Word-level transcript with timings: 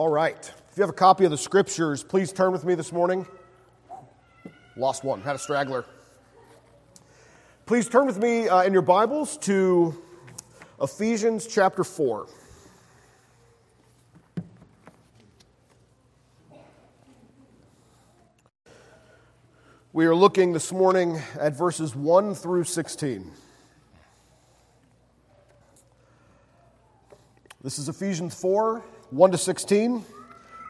All 0.00 0.08
right. 0.08 0.38
If 0.70 0.78
you 0.78 0.82
have 0.82 0.88
a 0.88 0.94
copy 0.94 1.26
of 1.26 1.30
the 1.30 1.36
scriptures, 1.36 2.02
please 2.02 2.32
turn 2.32 2.52
with 2.52 2.64
me 2.64 2.74
this 2.74 2.90
morning. 2.90 3.26
Lost 4.74 5.04
one, 5.04 5.20
had 5.20 5.36
a 5.36 5.38
straggler. 5.38 5.84
Please 7.66 7.86
turn 7.86 8.06
with 8.06 8.18
me 8.18 8.48
uh, 8.48 8.62
in 8.62 8.72
your 8.72 8.80
Bibles 8.80 9.36
to 9.40 9.94
Ephesians 10.80 11.46
chapter 11.46 11.84
4. 11.84 12.26
We 19.92 20.06
are 20.06 20.14
looking 20.14 20.54
this 20.54 20.72
morning 20.72 21.20
at 21.38 21.54
verses 21.54 21.94
1 21.94 22.36
through 22.36 22.64
16. 22.64 23.30
This 27.62 27.78
is 27.78 27.90
Ephesians 27.90 28.34
4 28.40 28.82
1 29.10 29.32
to 29.32 29.38
16. 29.38 30.04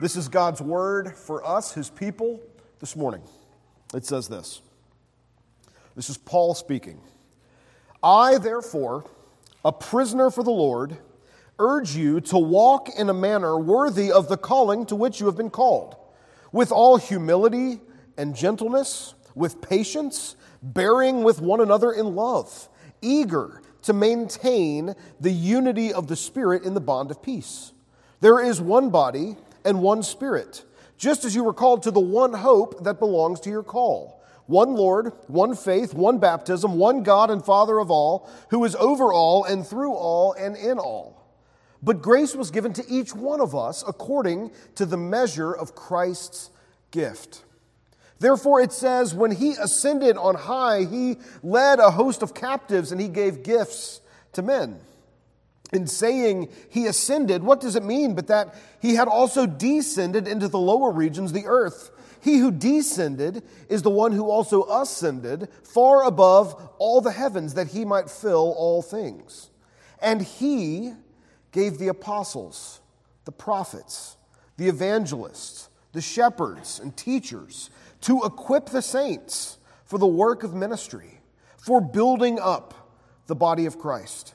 This 0.01 0.17
is 0.17 0.29
God's 0.29 0.63
word 0.63 1.15
for 1.15 1.47
us, 1.47 1.75
his 1.75 1.91
people, 1.91 2.41
this 2.79 2.97
morning. 2.97 3.21
It 3.93 4.07
says 4.07 4.29
this 4.29 4.63
This 5.95 6.09
is 6.09 6.17
Paul 6.17 6.55
speaking. 6.55 7.03
I, 8.03 8.39
therefore, 8.39 9.05
a 9.63 9.73
prisoner 9.73 10.31
for 10.31 10.43
the 10.43 10.51
Lord, 10.51 10.97
urge 11.59 11.95
you 11.95 12.23
to 12.23 12.39
walk 12.39 12.89
in 12.99 13.11
a 13.11 13.15
manner 13.15 13.59
worthy 13.59 14.11
of 14.11 14.29
the 14.29 14.39
calling 14.39 14.87
to 14.87 14.97
which 14.97 15.21
you 15.21 15.27
have 15.27 15.37
been 15.37 15.51
called, 15.51 15.97
with 16.51 16.73
all 16.73 16.97
humility 16.97 17.79
and 18.17 18.35
gentleness, 18.35 19.13
with 19.35 19.61
patience, 19.61 20.35
bearing 20.63 21.25
with 21.25 21.43
one 21.43 21.61
another 21.61 21.93
in 21.93 22.15
love, 22.15 22.71
eager 23.03 23.61
to 23.83 23.93
maintain 23.93 24.95
the 25.21 25.31
unity 25.31 25.93
of 25.93 26.07
the 26.07 26.17
Spirit 26.17 26.65
in 26.65 26.73
the 26.73 26.81
bond 26.81 27.11
of 27.11 27.23
peace. 27.23 27.73
There 28.21 28.41
is 28.41 28.61
one 28.61 28.91
body 28.91 29.37
and 29.65 29.83
one 29.83 30.03
Spirit, 30.03 30.65
just 30.99 31.25
as 31.25 31.35
you 31.35 31.43
were 31.43 31.55
called 31.55 31.83
to 31.85 31.91
the 31.91 32.01
one 32.01 32.35
hope 32.35 32.85
that 32.85 32.99
belongs 32.99 33.41
to 33.41 33.51
your 33.51 33.63
call. 33.63 34.23
One 34.47 34.75
Lord, 34.75 35.13
one 35.29 35.55
faith, 35.55 35.95
one 35.95 36.19
baptism, 36.19 36.77
one 36.77 37.03
God 37.03 37.31
and 37.31 37.45
Father 37.45 37.79
of 37.79 37.91
all, 37.91 38.29
who 38.51 38.65
is 38.65 38.75
over 38.77 39.13
all 39.13 39.45
and 39.45 39.67
through 39.67 39.95
all 39.95 40.33
and 40.33 40.57
in 40.57 40.79
all. 40.79 41.17
But 41.83 42.03
grace 42.03 42.35
was 42.35 42.51
given 42.51 42.73
to 42.75 42.85
each 42.89 43.15
one 43.15 43.41
of 43.41 43.55
us 43.55 43.83
according 43.87 44.51
to 44.75 44.85
the 44.85 44.99
measure 44.99 45.53
of 45.53 45.75
Christ's 45.75 46.51
gift. 46.91 47.45
Therefore, 48.19 48.61
it 48.61 48.73
says, 48.73 49.15
when 49.15 49.31
he 49.31 49.53
ascended 49.53 50.19
on 50.19 50.35
high, 50.35 50.85
he 50.85 51.17
led 51.43 51.79
a 51.79 51.93
host 51.93 52.23
of 52.23 52.35
captives 52.35 52.93
and 52.93 53.01
he 53.01 53.09
gave 53.09 53.43
gifts 53.43 54.03
to 54.33 54.43
men 54.43 54.79
in 55.73 55.87
saying 55.87 56.49
he 56.69 56.87
ascended, 56.87 57.43
what 57.43 57.61
does 57.61 57.77
it 57.77 57.85
mean 57.85 58.15
but 58.15 58.27
that 58.27 58.55
he 58.81 58.95
had 58.95 59.09
also 59.09 59.47
descended 59.47 60.27
into 60.27 60.49
the 60.49 60.59
lower 60.59 60.91
regions, 60.91 61.33
the 61.33 61.47
earth? 61.47 61.91
He 62.23 62.39
who 62.39 62.51
descended 62.51 63.43
is 63.69 63.83
the 63.83 63.91
one 63.91 64.13
who 64.13 64.29
also 64.29 64.65
ascended 64.65 65.49
far 65.63 66.05
above 66.05 66.71
all 66.79 67.01
the 67.01 67.13
heavens 67.13 67.55
that 67.55 67.69
he 67.69 67.85
might 67.85 68.11
fill 68.11 68.55
all 68.57 68.83
things. 68.83 69.51
And 70.03 70.21
he 70.21 70.93
gave 71.53 71.79
the 71.79 71.89
apostles, 71.89 72.81
the 73.25 73.33
prophets, 73.33 74.17
the 74.57 74.69
evangelists, 74.69 75.69
the 75.93 76.03
shepherds, 76.03 76.79
and 76.79 76.97
teachers 76.97 77.71
to 78.03 78.23
equip 78.25 78.67
the 78.67 78.83
saints 78.83 79.59
for 79.85 79.99
the 79.99 80.07
work 80.07 80.43
of 80.43 80.55
ministry, 80.55 81.21
for 81.57 81.81
building 81.81 82.39
up 82.39 82.93
the 83.27 83.35
body 83.35 83.67
of 83.67 83.79
Christ 83.79 84.35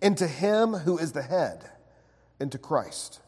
into 0.00 0.26
Him 0.26 0.72
who 0.72 0.98
is 0.98 1.12
the 1.12 1.22
head, 1.22 1.70
into 2.40 2.58
Christ, 2.58 3.20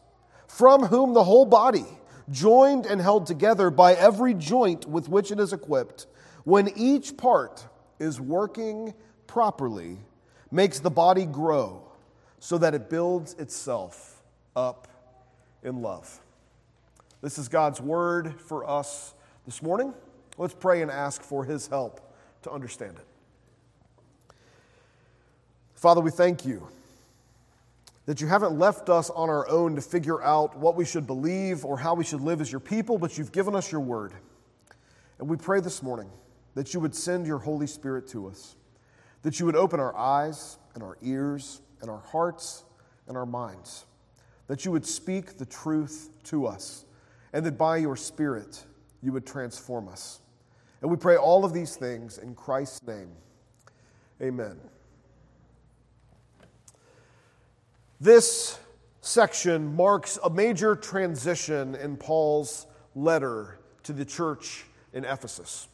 from 0.47 0.85
whom 0.85 1.13
the 1.13 1.23
whole 1.23 1.45
body, 1.45 1.85
joined 2.29 2.85
and 2.85 3.01
held 3.01 3.25
together 3.25 3.69
by 3.69 3.93
every 3.93 4.33
joint 4.33 4.87
with 4.87 5.09
which 5.09 5.31
it 5.31 5.39
is 5.39 5.53
equipped, 5.53 6.07
when 6.43 6.71
each 6.75 7.17
part 7.17 7.65
is 7.99 8.21
working 8.21 8.93
properly, 9.27 9.97
makes 10.51 10.79
the 10.79 10.89
body 10.89 11.25
grow 11.25 11.83
so 12.39 12.57
that 12.57 12.73
it 12.73 12.89
builds 12.89 13.33
itself 13.35 14.23
up 14.55 14.87
in 15.63 15.81
love. 15.81 16.19
This 17.21 17.37
is 17.37 17.49
God's 17.49 17.81
word 17.81 18.39
for 18.39 18.67
us 18.69 19.13
this 19.45 19.61
morning. 19.61 19.93
Let's 20.37 20.53
pray 20.53 20.81
and 20.81 20.89
ask 20.89 21.21
for 21.21 21.43
His 21.43 21.67
help 21.67 21.99
to 22.43 22.51
understand 22.51 22.97
it. 22.97 23.08
Father, 25.79 26.01
we 26.01 26.11
thank 26.11 26.45
you 26.45 26.67
that 28.05 28.19
you 28.19 28.27
haven't 28.27 28.59
left 28.59 28.89
us 28.89 29.09
on 29.11 29.29
our 29.29 29.47
own 29.47 29.75
to 29.75 29.81
figure 29.81 30.21
out 30.21 30.57
what 30.57 30.75
we 30.75 30.83
should 30.83 31.07
believe 31.07 31.63
or 31.63 31.77
how 31.77 31.93
we 31.93 32.03
should 32.03 32.19
live 32.19 32.41
as 32.41 32.51
your 32.51 32.59
people, 32.59 32.97
but 32.97 33.17
you've 33.17 33.31
given 33.31 33.55
us 33.55 33.71
your 33.71 33.79
word. 33.79 34.11
And 35.19 35.29
we 35.29 35.37
pray 35.37 35.61
this 35.61 35.81
morning 35.81 36.09
that 36.53 36.73
you 36.73 36.81
would 36.81 36.93
send 36.93 37.25
your 37.25 37.37
Holy 37.37 37.65
Spirit 37.65 38.09
to 38.09 38.27
us, 38.27 38.57
that 39.21 39.39
you 39.39 39.45
would 39.45 39.55
open 39.55 39.79
our 39.79 39.95
eyes 39.95 40.57
and 40.73 40.83
our 40.83 40.97
ears 41.01 41.61
and 41.79 41.89
our 41.89 42.01
hearts 42.01 42.65
and 43.07 43.15
our 43.15 43.25
minds, 43.25 43.85
that 44.47 44.65
you 44.65 44.71
would 44.71 44.85
speak 44.85 45.37
the 45.37 45.45
truth 45.45 46.09
to 46.25 46.45
us, 46.45 46.83
and 47.31 47.45
that 47.45 47.57
by 47.57 47.77
your 47.77 47.95
Spirit 47.95 48.65
you 49.01 49.13
would 49.13 49.25
transform 49.25 49.87
us. 49.87 50.19
And 50.81 50.91
we 50.91 50.97
pray 50.97 51.15
all 51.15 51.45
of 51.45 51.53
these 51.53 51.77
things 51.77 52.17
in 52.17 52.35
Christ's 52.35 52.85
name. 52.85 53.11
Amen. 54.21 54.57
This 58.01 58.57
section 59.01 59.75
marks 59.75 60.17
a 60.23 60.29
major 60.29 60.73
transition 60.73 61.75
in 61.75 61.97
Paul's 61.97 62.65
letter 62.95 63.59
to 63.83 63.91
the 63.91 64.05
church 64.05 64.63
in 64.93 65.03
Ephesus. 65.03 65.67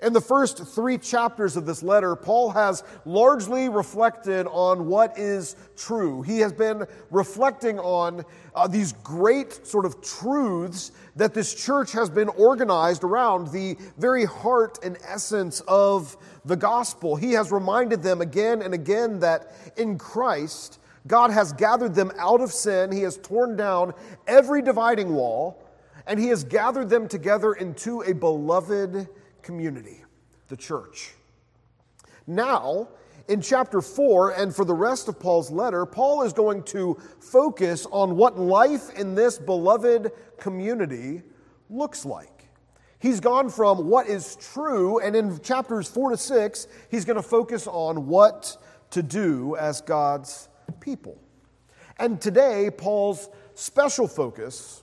In 0.00 0.12
the 0.12 0.20
first 0.20 0.64
three 0.64 0.98
chapters 0.98 1.56
of 1.56 1.66
this 1.66 1.82
letter, 1.82 2.14
Paul 2.14 2.50
has 2.50 2.84
largely 3.04 3.68
reflected 3.68 4.46
on 4.46 4.86
what 4.86 5.18
is 5.18 5.56
true. 5.76 6.22
He 6.22 6.38
has 6.40 6.52
been 6.52 6.86
reflecting 7.10 7.80
on 7.80 8.24
uh, 8.54 8.68
these 8.68 8.92
great 9.02 9.66
sort 9.66 9.84
of 9.84 10.00
truths 10.00 10.92
that 11.16 11.34
this 11.34 11.54
church 11.54 11.90
has 11.90 12.08
been 12.08 12.28
organized 12.28 13.02
around, 13.02 13.48
the 13.48 13.76
very 13.98 14.26
heart 14.26 14.78
and 14.84 14.96
essence 15.08 15.60
of 15.66 16.16
the 16.44 16.56
gospel. 16.56 17.16
He 17.16 17.32
has 17.32 17.50
reminded 17.50 18.00
them 18.00 18.20
again 18.20 18.62
and 18.62 18.74
again 18.74 19.18
that 19.20 19.54
in 19.76 19.98
Christ, 19.98 20.78
God 21.06 21.30
has 21.30 21.52
gathered 21.52 21.94
them 21.94 22.10
out 22.18 22.40
of 22.40 22.52
sin. 22.52 22.90
He 22.90 23.02
has 23.02 23.18
torn 23.18 23.56
down 23.56 23.92
every 24.26 24.62
dividing 24.62 25.14
wall, 25.14 25.62
and 26.06 26.18
He 26.18 26.28
has 26.28 26.44
gathered 26.44 26.88
them 26.88 27.08
together 27.08 27.52
into 27.52 28.02
a 28.02 28.14
beloved 28.14 29.08
community, 29.42 30.02
the 30.48 30.56
church. 30.56 31.12
Now, 32.26 32.88
in 33.28 33.40
chapter 33.40 33.80
4, 33.80 34.30
and 34.32 34.54
for 34.54 34.64
the 34.64 34.74
rest 34.74 35.08
of 35.08 35.18
Paul's 35.18 35.50
letter, 35.50 35.86
Paul 35.86 36.22
is 36.22 36.32
going 36.32 36.62
to 36.64 36.98
focus 37.20 37.86
on 37.90 38.16
what 38.16 38.38
life 38.38 38.90
in 38.98 39.14
this 39.14 39.38
beloved 39.38 40.10
community 40.38 41.22
looks 41.70 42.04
like. 42.04 42.48
He's 42.98 43.20
gone 43.20 43.50
from 43.50 43.88
what 43.88 44.08
is 44.08 44.36
true, 44.36 44.98
and 45.00 45.14
in 45.14 45.38
chapters 45.40 45.88
4 45.88 46.10
to 46.10 46.16
6, 46.16 46.66
he's 46.90 47.04
going 47.04 47.16
to 47.16 47.22
focus 47.22 47.66
on 47.66 48.06
what 48.06 48.56
to 48.90 49.02
do 49.02 49.56
as 49.56 49.82
God's 49.82 50.48
people. 50.80 51.18
And 51.98 52.20
today, 52.20 52.70
Paul's 52.76 53.28
special 53.54 54.08
focus 54.08 54.82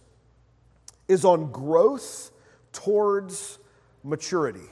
is 1.07 1.25
on 1.25 1.51
growth 1.51 2.31
towards 2.71 3.59
maturity. 4.03 4.69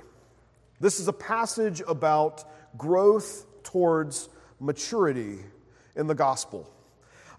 This 0.79 0.99
is 0.99 1.07
a 1.07 1.13
passage 1.13 1.81
about 1.87 2.45
growth 2.77 3.45
towards 3.63 4.29
maturity 4.59 5.39
in 5.95 6.07
the 6.07 6.15
gospel. 6.15 6.71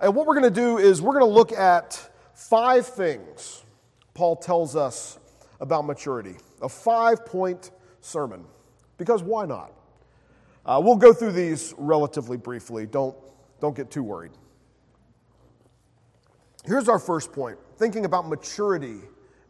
And 0.01 0.15
what 0.15 0.27
we're 0.27 0.39
going 0.39 0.53
to 0.53 0.61
do 0.61 0.79
is 0.79 1.01
we're 1.01 1.19
going 1.19 1.31
to 1.31 1.35
look 1.35 1.53
at 1.53 1.99
five 2.35 2.87
things 2.87 3.65
Paul 4.15 4.37
tells 4.37 4.77
us 4.77 5.19
about 5.61 5.87
maturity. 5.87 6.37
A 6.63 6.69
five 6.69 7.25
point 7.25 7.71
sermon. 8.01 8.45
Because 8.99 9.23
why 9.23 9.47
not? 9.47 9.73
Uh, 10.67 10.81
we'll 10.85 10.97
go 10.97 11.13
through 11.13 11.33
these 11.33 11.73
relatively 11.79 12.37
briefly. 12.37 12.85
Don't 12.85 13.17
don't 13.61 13.77
get 13.77 13.91
too 13.91 14.03
worried. 14.03 14.33
Here's 16.65 16.89
our 16.89 16.99
first 16.99 17.33
point 17.33 17.59
thinking 17.77 18.05
about 18.05 18.29
maturity 18.29 18.99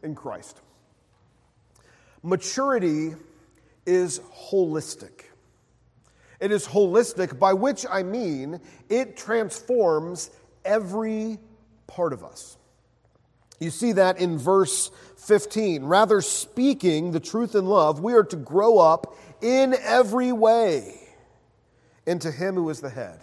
in 0.03 0.15
Christ. 0.15 0.61
Maturity 2.23 3.15
is 3.85 4.19
holistic. 4.19 5.25
It 6.39 6.51
is 6.51 6.67
holistic, 6.67 7.37
by 7.37 7.53
which 7.53 7.85
I 7.89 8.03
mean 8.03 8.59
it 8.89 9.17
transforms 9.17 10.31
every 10.65 11.37
part 11.87 12.13
of 12.13 12.23
us. 12.23 12.57
You 13.59 13.69
see 13.69 13.91
that 13.93 14.19
in 14.19 14.39
verse 14.39 14.89
15. 15.17 15.83
Rather, 15.83 16.21
speaking 16.21 17.11
the 17.11 17.19
truth 17.19 17.53
in 17.53 17.65
love, 17.67 17.99
we 17.99 18.13
are 18.13 18.23
to 18.23 18.35
grow 18.35 18.79
up 18.79 19.15
in 19.41 19.75
every 19.83 20.31
way 20.31 20.99
into 22.07 22.31
Him 22.31 22.55
who 22.55 22.69
is 22.71 22.81
the 22.81 22.89
head, 22.89 23.19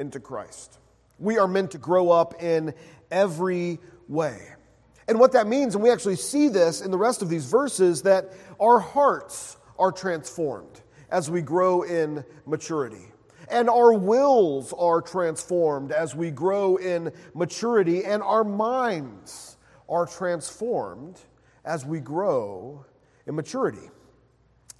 into 0.00 0.18
Christ. 0.18 0.78
We 1.18 1.38
are 1.38 1.46
meant 1.46 1.72
to 1.72 1.78
grow 1.78 2.10
up 2.10 2.42
in 2.42 2.74
every 3.10 3.78
way. 4.08 4.40
And 5.06 5.18
what 5.18 5.32
that 5.32 5.46
means, 5.46 5.74
and 5.74 5.84
we 5.84 5.90
actually 5.90 6.16
see 6.16 6.48
this 6.48 6.80
in 6.80 6.90
the 6.90 6.98
rest 6.98 7.20
of 7.20 7.28
these 7.28 7.44
verses, 7.44 8.02
that 8.02 8.32
our 8.58 8.78
hearts 8.78 9.56
are 9.78 9.92
transformed 9.92 10.80
as 11.10 11.30
we 11.30 11.42
grow 11.42 11.82
in 11.82 12.24
maturity. 12.46 13.06
And 13.50 13.68
our 13.68 13.92
wills 13.92 14.72
are 14.72 15.02
transformed 15.02 15.90
as 15.90 16.14
we 16.14 16.30
grow 16.30 16.76
in 16.76 17.12
maturity, 17.34 18.04
and 18.04 18.22
our 18.22 18.44
minds 18.44 19.56
are 19.88 20.06
transformed 20.06 21.20
as 21.64 21.84
we 21.84 21.98
grow 21.98 22.84
in 23.26 23.34
maturity. 23.34 23.90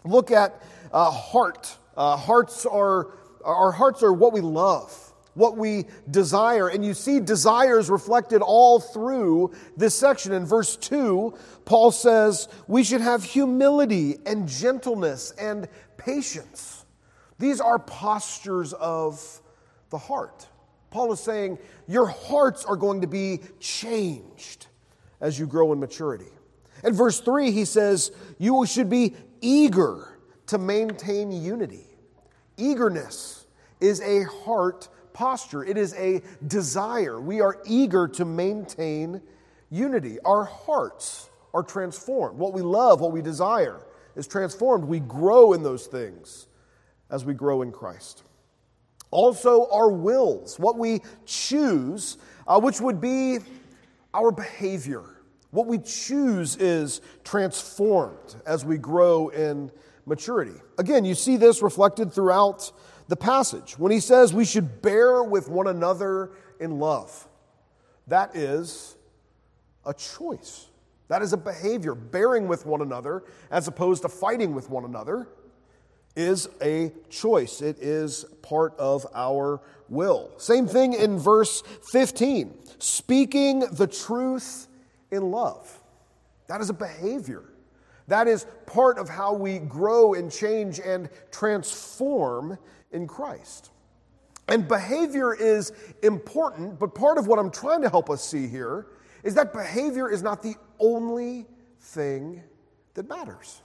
Look 0.04 0.30
at 0.30 0.62
uh, 0.92 1.10
heart. 1.10 1.76
Uh, 1.96 2.16
hearts 2.16 2.64
are, 2.64 3.08
our 3.44 3.72
hearts 3.72 4.04
are 4.04 4.12
what 4.12 4.32
we 4.32 4.40
love, 4.40 5.09
what 5.34 5.56
we 5.56 5.86
desire. 6.10 6.68
And 6.68 6.84
you 6.84 6.94
see 6.94 7.20
desires 7.20 7.90
reflected 7.90 8.42
all 8.42 8.80
through 8.80 9.52
this 9.76 9.94
section. 9.94 10.32
In 10.32 10.44
verse 10.44 10.76
2, 10.76 11.34
Paul 11.64 11.90
says 11.90 12.48
we 12.66 12.84
should 12.84 13.00
have 13.00 13.22
humility 13.22 14.18
and 14.26 14.48
gentleness 14.48 15.32
and 15.38 15.68
patience. 15.96 16.84
These 17.38 17.60
are 17.60 17.78
postures 17.78 18.72
of 18.74 19.40
the 19.90 19.98
heart. 19.98 20.46
Paul 20.90 21.12
is 21.12 21.20
saying 21.20 21.58
your 21.86 22.06
hearts 22.06 22.64
are 22.64 22.76
going 22.76 23.00
to 23.00 23.06
be 23.06 23.40
changed 23.60 24.66
as 25.20 25.38
you 25.38 25.46
grow 25.46 25.72
in 25.72 25.80
maturity. 25.80 26.30
In 26.82 26.94
verse 26.94 27.20
3, 27.20 27.50
he 27.50 27.64
says, 27.64 28.10
You 28.38 28.66
should 28.66 28.90
be 28.90 29.14
eager 29.40 30.18
to 30.48 30.58
maintain 30.58 31.30
unity. 31.30 31.86
Eagerness 32.56 33.46
is 33.80 34.00
a 34.00 34.24
heart 34.24 34.88
posture, 35.12 35.64
it 35.64 35.76
is 35.76 35.94
a 35.94 36.22
desire. 36.46 37.20
We 37.20 37.40
are 37.40 37.58
eager 37.66 38.08
to 38.08 38.24
maintain 38.24 39.20
unity. 39.70 40.18
Our 40.24 40.44
hearts 40.44 41.30
are 41.54 41.62
transformed. 41.62 42.38
What 42.38 42.52
we 42.52 42.62
love, 42.62 43.00
what 43.00 43.12
we 43.12 43.22
desire, 43.22 43.80
is 44.16 44.26
transformed. 44.26 44.84
We 44.84 45.00
grow 45.00 45.52
in 45.52 45.62
those 45.62 45.86
things 45.86 46.46
as 47.10 47.24
we 47.24 47.34
grow 47.34 47.62
in 47.62 47.72
Christ. 47.72 48.22
Also, 49.10 49.68
our 49.70 49.90
wills, 49.90 50.58
what 50.58 50.78
we 50.78 51.00
choose, 51.26 52.18
uh, 52.46 52.60
which 52.60 52.80
would 52.80 53.00
be 53.00 53.38
our 54.14 54.30
behavior. 54.30 55.02
What 55.50 55.66
we 55.66 55.78
choose 55.78 56.56
is 56.56 57.00
transformed 57.24 58.36
as 58.46 58.64
we 58.64 58.78
grow 58.78 59.28
in 59.30 59.72
maturity. 60.06 60.58
Again, 60.78 61.04
you 61.04 61.14
see 61.14 61.36
this 61.36 61.60
reflected 61.62 62.12
throughout 62.12 62.70
the 63.10 63.16
passage 63.16 63.76
when 63.76 63.90
he 63.90 63.98
says 63.98 64.32
we 64.32 64.44
should 64.44 64.80
bear 64.82 65.24
with 65.24 65.48
one 65.48 65.66
another 65.66 66.30
in 66.60 66.78
love. 66.78 67.26
That 68.06 68.36
is 68.36 68.96
a 69.84 69.92
choice. 69.92 70.68
That 71.08 71.20
is 71.20 71.32
a 71.32 71.36
behavior. 71.36 71.96
Bearing 71.96 72.46
with 72.46 72.66
one 72.66 72.82
another, 72.82 73.24
as 73.50 73.66
opposed 73.66 74.02
to 74.02 74.08
fighting 74.08 74.54
with 74.54 74.70
one 74.70 74.84
another, 74.84 75.26
is 76.14 76.48
a 76.62 76.92
choice. 77.08 77.60
It 77.60 77.78
is 77.80 78.24
part 78.42 78.78
of 78.78 79.04
our 79.12 79.60
will. 79.88 80.30
Same 80.36 80.68
thing 80.68 80.92
in 80.92 81.18
verse 81.18 81.62
15 81.90 82.54
speaking 82.78 83.60
the 83.72 83.88
truth 83.88 84.68
in 85.10 85.32
love. 85.32 85.80
That 86.46 86.60
is 86.60 86.70
a 86.70 86.74
behavior. 86.74 87.42
That 88.10 88.26
is 88.26 88.44
part 88.66 88.98
of 88.98 89.08
how 89.08 89.34
we 89.34 89.60
grow 89.60 90.14
and 90.14 90.32
change 90.32 90.80
and 90.80 91.08
transform 91.30 92.58
in 92.90 93.06
Christ. 93.06 93.70
And 94.48 94.66
behavior 94.66 95.32
is 95.32 95.72
important, 96.02 96.80
but 96.80 96.92
part 96.92 97.18
of 97.18 97.28
what 97.28 97.38
I'm 97.38 97.52
trying 97.52 97.82
to 97.82 97.88
help 97.88 98.10
us 98.10 98.24
see 98.24 98.48
here 98.48 98.88
is 99.22 99.34
that 99.34 99.52
behavior 99.52 100.10
is 100.10 100.24
not 100.24 100.42
the 100.42 100.56
only 100.80 101.46
thing 101.78 102.42
that 102.94 103.08
matters. 103.08 103.62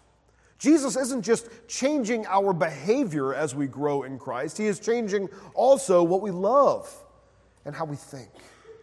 Jesus 0.60 0.96
isn't 0.96 1.24
just 1.24 1.50
changing 1.68 2.28
our 2.28 2.54
behavior 2.54 3.34
as 3.34 3.56
we 3.56 3.66
grow 3.66 4.04
in 4.04 4.20
Christ, 4.20 4.60
He 4.60 4.68
is 4.68 4.80
changing 4.80 5.28
also 5.56 6.04
what 6.04 6.22
we 6.22 6.30
love 6.30 6.88
and 7.66 7.74
how 7.74 7.86
we 7.86 7.96
think. 7.96 8.30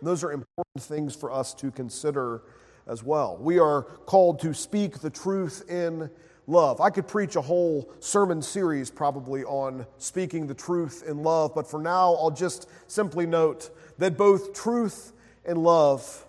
And 0.00 0.08
those 0.08 0.24
are 0.24 0.32
important 0.32 0.80
things 0.80 1.14
for 1.14 1.30
us 1.30 1.54
to 1.54 1.70
consider 1.70 2.42
as 2.86 3.02
well. 3.02 3.36
We 3.40 3.58
are 3.58 3.82
called 3.82 4.40
to 4.40 4.54
speak 4.54 4.98
the 4.98 5.10
truth 5.10 5.64
in 5.68 6.10
love. 6.46 6.80
I 6.80 6.90
could 6.90 7.06
preach 7.06 7.36
a 7.36 7.40
whole 7.40 7.92
sermon 8.00 8.42
series 8.42 8.90
probably 8.90 9.44
on 9.44 9.86
speaking 9.98 10.46
the 10.46 10.54
truth 10.54 11.04
in 11.06 11.22
love, 11.22 11.54
but 11.54 11.68
for 11.68 11.80
now, 11.80 12.14
I'll 12.14 12.30
just 12.30 12.68
simply 12.88 13.26
note 13.26 13.70
that 13.98 14.16
both 14.16 14.54
truth 14.54 15.12
and 15.44 15.58
love 15.58 16.26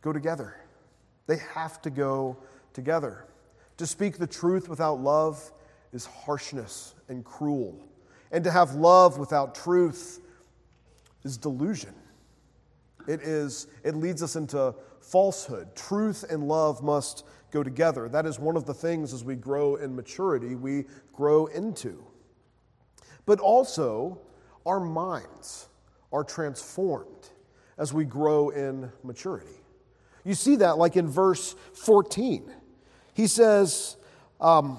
go 0.00 0.12
together. 0.12 0.56
They 1.26 1.38
have 1.54 1.80
to 1.82 1.90
go 1.90 2.36
together. 2.72 3.26
To 3.78 3.86
speak 3.86 4.18
the 4.18 4.26
truth 4.26 4.68
without 4.68 5.00
love 5.00 5.52
is 5.92 6.06
harshness 6.06 6.94
and 7.08 7.24
cruel. 7.24 7.78
And 8.30 8.42
to 8.44 8.50
have 8.50 8.74
love 8.74 9.18
without 9.18 9.54
truth 9.54 10.20
is 11.22 11.36
delusion. 11.36 11.94
It 13.06 13.20
is 13.20 13.66
it 13.84 13.94
leads 13.94 14.22
us 14.22 14.36
into 14.36 14.74
falsehood. 15.12 15.76
Truth 15.76 16.24
and 16.30 16.48
love 16.48 16.82
must 16.82 17.26
go 17.50 17.62
together. 17.62 18.08
That 18.08 18.24
is 18.24 18.38
one 18.38 18.56
of 18.56 18.64
the 18.64 18.72
things 18.72 19.12
as 19.12 19.22
we 19.22 19.36
grow 19.36 19.76
in 19.76 19.94
maturity 19.94 20.54
we 20.54 20.86
grow 21.12 21.46
into. 21.46 22.02
But 23.26 23.38
also 23.38 24.18
our 24.64 24.80
minds 24.80 25.68
are 26.12 26.24
transformed 26.24 27.28
as 27.76 27.92
we 27.92 28.04
grow 28.04 28.48
in 28.48 28.90
maturity. 29.04 29.60
You 30.24 30.34
see 30.34 30.56
that 30.56 30.78
like 30.78 30.96
in 30.96 31.08
verse 31.08 31.54
14. 31.74 32.50
He 33.12 33.26
says, 33.26 33.96
um, 34.40 34.78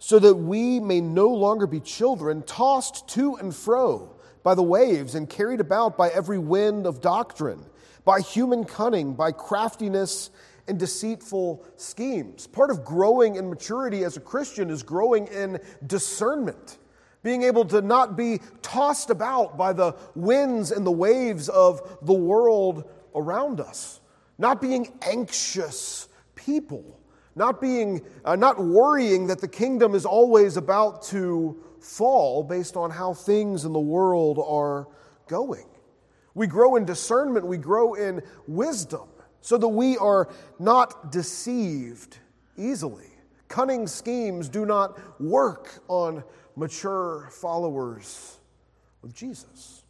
so 0.00 0.18
that 0.18 0.34
we 0.34 0.80
may 0.80 1.00
no 1.00 1.28
longer 1.28 1.68
be 1.68 1.80
children, 1.80 2.42
tossed 2.42 3.06
to 3.10 3.36
and 3.36 3.54
fro 3.54 4.16
by 4.42 4.54
the 4.54 4.62
waves 4.62 5.14
and 5.14 5.28
carried 5.28 5.60
about 5.60 5.96
by 5.96 6.08
every 6.08 6.38
wind 6.38 6.86
of 6.86 7.00
doctrine, 7.00 7.64
by 8.06 8.20
human 8.20 8.64
cunning, 8.64 9.12
by 9.12 9.32
craftiness 9.32 10.30
and 10.66 10.78
deceitful 10.78 11.62
schemes. 11.76 12.46
Part 12.46 12.70
of 12.70 12.86
growing 12.86 13.36
in 13.36 13.50
maturity 13.50 14.02
as 14.04 14.16
a 14.16 14.20
Christian 14.20 14.70
is 14.70 14.82
growing 14.82 15.26
in 15.26 15.60
discernment 15.86 16.78
being 17.22 17.42
able 17.42 17.64
to 17.66 17.82
not 17.82 18.16
be 18.16 18.40
tossed 18.62 19.10
about 19.10 19.58
by 19.58 19.74
the 19.74 19.92
winds 20.14 20.70
and 20.70 20.86
the 20.86 20.92
waves 20.92 21.48
of 21.50 21.98
the 22.02 22.14
world 22.14 22.88
around 23.14 23.60
us 23.60 24.00
not 24.38 24.60
being 24.60 24.92
anxious 25.02 26.08
people, 26.34 27.00
not 27.34 27.60
being, 27.60 28.02
uh, 28.24 28.36
not 28.36 28.58
worrying 28.58 29.26
that 29.26 29.40
the 29.40 29.48
kingdom 29.48 29.94
is 29.94 30.04
always 30.04 30.56
about 30.56 31.02
to 31.02 31.62
fall 31.80 32.42
based 32.42 32.76
on 32.76 32.90
how 32.90 33.14
things 33.14 33.64
in 33.64 33.72
the 33.72 33.80
world 33.80 34.38
are 34.44 34.88
going. 35.28 35.66
We 36.36 36.46
grow 36.46 36.76
in 36.76 36.84
discernment, 36.84 37.46
we 37.46 37.56
grow 37.56 37.94
in 37.94 38.22
wisdom, 38.46 39.08
so 39.40 39.56
that 39.56 39.68
we 39.68 39.96
are 39.96 40.28
not 40.58 41.10
deceived 41.10 42.18
easily. 42.58 43.08
Cunning 43.48 43.86
schemes 43.86 44.50
do 44.50 44.66
not 44.66 45.00
work 45.18 45.82
on 45.88 46.22
mature 46.54 47.30
followers 47.32 48.36
of 49.02 49.14
Jesus. 49.14 49.82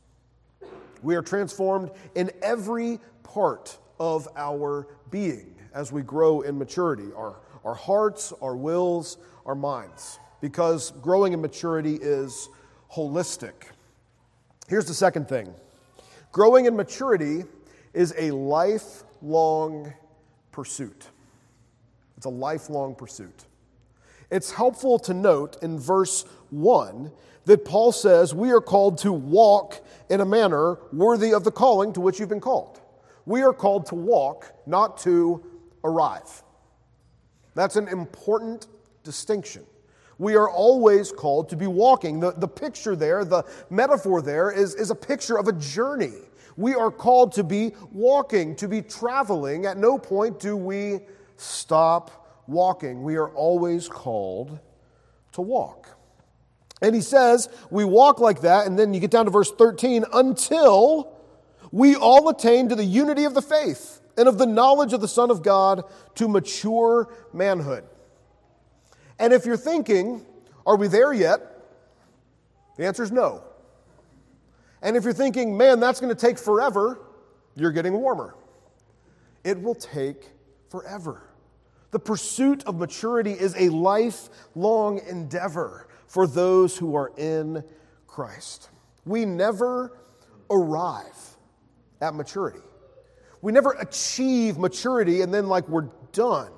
We 1.03 1.17
are 1.17 1.23
transformed 1.23 1.91
in 2.15 2.31
every 2.43 3.01
part 3.25 3.77
of 3.99 4.29
our 4.37 4.87
being 5.11 5.53
as 5.75 5.91
we 5.91 6.03
grow 6.03 6.43
in 6.43 6.57
maturity 6.57 7.09
our, 7.17 7.41
our 7.65 7.75
hearts, 7.75 8.33
our 8.41 8.57
wills, 8.57 9.19
our 9.47 9.57
minds. 9.57 10.21
Because 10.41 10.93
growing 11.03 11.33
in 11.33 11.41
maturity 11.41 11.97
is 11.97 12.49
holistic. 12.93 13.55
Here's 14.69 14.87
the 14.87 14.95
second 14.95 15.29
thing 15.29 15.53
growing 16.37 16.67
in 16.67 16.77
maturity 16.77 17.45
is 17.95 18.13
a 18.19 18.31
lifelong 18.31 19.91
pursuit. 20.53 21.07
It's 22.19 22.27
a 22.27 22.29
lifelong 22.29 22.95
pursuit. 22.95 23.47
It's 24.31 24.51
helpful 24.51 24.99
to 24.99 25.15
note 25.15 25.57
in 25.63 25.79
verse 25.79 26.27
1 26.51 27.11
that 27.47 27.65
Paul 27.65 27.91
says 27.91 28.35
we 28.35 28.51
are 28.51 28.61
called 28.61 28.99
to 28.99 29.15
walk 29.15 29.83
in 30.11 30.21
a 30.21 30.27
manner 30.27 30.79
worthy 30.93 31.33
of 31.33 31.43
the 31.43 31.51
calling 31.51 31.95
to 31.95 32.03
which 32.03 32.21
you've 32.21 32.29
been 32.29 32.39
called. 32.39 32.83
We 33.25 33.41
are 33.41 33.55
called 33.55 33.87
to 33.87 33.95
walk, 33.95 34.53
not 34.67 34.99
to 34.99 35.43
arrive. 35.85 36.43
That's 37.55 37.77
an 37.77 37.89
important 37.89 38.67
distinction. 39.05 39.65
We 40.19 40.37
are 40.37 40.51
always 40.51 41.13
called 41.13 41.49
to 41.49 41.57
be 41.57 41.67
walking. 41.67 42.21
The, 42.21 42.33
the 42.33 42.49
picture 42.49 42.95
there, 42.95 43.25
the 43.25 43.45
metaphor 43.71 44.21
there, 44.21 44.51
is, 44.51 44.75
is 44.75 44.91
a 44.91 44.95
picture 44.95 45.39
of 45.39 45.49
a 45.49 45.53
journey. 45.53 46.26
We 46.57 46.75
are 46.75 46.91
called 46.91 47.33
to 47.33 47.45
be 47.45 47.73
walking, 47.93 48.57
to 48.57 48.69
be 48.69 48.83
traveling. 48.83 49.67
At 49.67 49.77
no 49.77 49.99
point 49.99 50.41
do 50.41 50.57
we 50.57 51.01
stop 51.37 52.43
walking. 52.47 53.03
We 53.03 53.17
are 53.17 53.29
always 53.29 53.89
called 53.89 54.59
to 55.33 55.43
walk. 55.43 55.89
And 56.83 56.95
he 56.95 57.01
says, 57.01 57.49
we 57.71 57.85
walk 57.85 58.21
like 58.21 58.43
that, 58.43 58.67
and 58.67 58.79
then 58.79 58.93
you 58.93 59.01
get 59.01 59.11
down 59.11 59.25
to 59.25 59.31
verse 59.31 59.51
13, 59.51 60.05
until 60.13 61.13
we 61.73 61.97
all 61.97 62.29
attain 62.29 62.69
to 62.69 62.75
the 62.75 62.85
unity 62.85 63.25
of 63.25 63.35
the 63.35 63.43
faith 63.43 64.01
and 64.17 64.29
of 64.29 64.39
the 64.39 64.47
knowledge 64.47 64.93
of 64.93 65.01
the 65.01 65.09
Son 65.09 65.31
of 65.31 65.43
God 65.43 65.85
to 66.17 66.29
mature 66.29 67.13
manhood. 67.33 67.85
And 69.19 69.33
if 69.33 69.47
you're 69.47 69.57
thinking, 69.57 70.25
are 70.67 70.77
we 70.77 70.89
there 70.89 71.13
yet? 71.13 71.41
The 72.77 72.87
answer 72.87 73.03
is 73.03 73.13
no. 73.13 73.43
And 74.87 74.97
if 74.97 75.03
you're 75.03 75.13
thinking, 75.13 75.57
man, 75.57 75.81
that's 75.81 76.01
going 76.01 76.15
to 76.15 76.21
take 76.21 76.39
forever, 76.39 77.01
you're 77.57 77.73
getting 77.73 77.93
warmer. 77.93 78.37
It 79.43 79.61
will 79.61 79.75
take 79.75 80.31
forever. 80.69 81.29
The 81.91 81.99
pursuit 81.99 82.63
of 82.67 82.77
maturity 82.77 83.33
is 83.33 83.57
a 83.57 83.69
lifelong 83.69 85.01
endeavor 85.09 85.89
for 86.07 86.29
those 86.29 86.79
who 86.79 86.95
are 86.95 87.13
in 87.17 87.65
Christ. 88.07 88.71
We 89.05 89.25
never 89.25 89.99
arrive 90.53 91.37
at 92.01 92.15
maturity. 92.15 92.63
We 93.43 93.51
never 93.51 93.73
achieve 93.73 94.57
maturity 94.57 95.23
and 95.23 95.35
then, 95.35 95.49
like, 95.49 95.69
we're 95.69 95.89
done. 96.13 96.53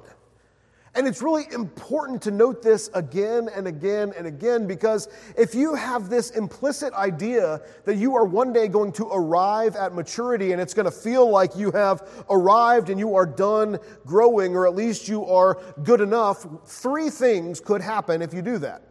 And 0.95 1.07
it's 1.07 1.23
really 1.23 1.45
important 1.53 2.23
to 2.23 2.31
note 2.31 2.63
this 2.63 2.91
again 2.95 3.49
and 3.55 3.69
again 3.69 4.13
and 4.17 4.27
again 4.27 4.67
because 4.67 5.09
if 5.37 5.55
you 5.55 5.75
have 5.75 6.09
this 6.09 6.31
implicit 6.31 6.93
idea 6.95 7.61
that 7.85 7.97
you 7.97 8.17
are 8.17 8.25
one 8.25 8.53
day 8.53 8.69
going 8.69 8.93
to 8.93 9.07
arrive 9.09 9.77
at 9.77 9.95
maturity 9.95 10.53
and 10.53 10.61
it's 10.61 10.75
going 10.75 10.87
to 10.87 10.91
feel 10.91 11.29
like 11.29 11.55
you 11.57 11.71
have 11.73 12.25
arrived 12.31 12.91
and 12.91 12.99
you 12.99 13.15
are 13.15 13.27
done 13.27 13.79
growing 14.07 14.57
or 14.57 14.67
at 14.67 14.75
least 14.75 15.09
you 15.09 15.25
are 15.27 15.61
good 15.85 16.01
enough, 16.01 16.47
three 16.67 17.11
things 17.11 17.61
could 17.61 17.83
happen 17.83 18.23
if 18.23 18.33
you 18.33 18.43
do 18.43 18.59
that. 18.59 18.83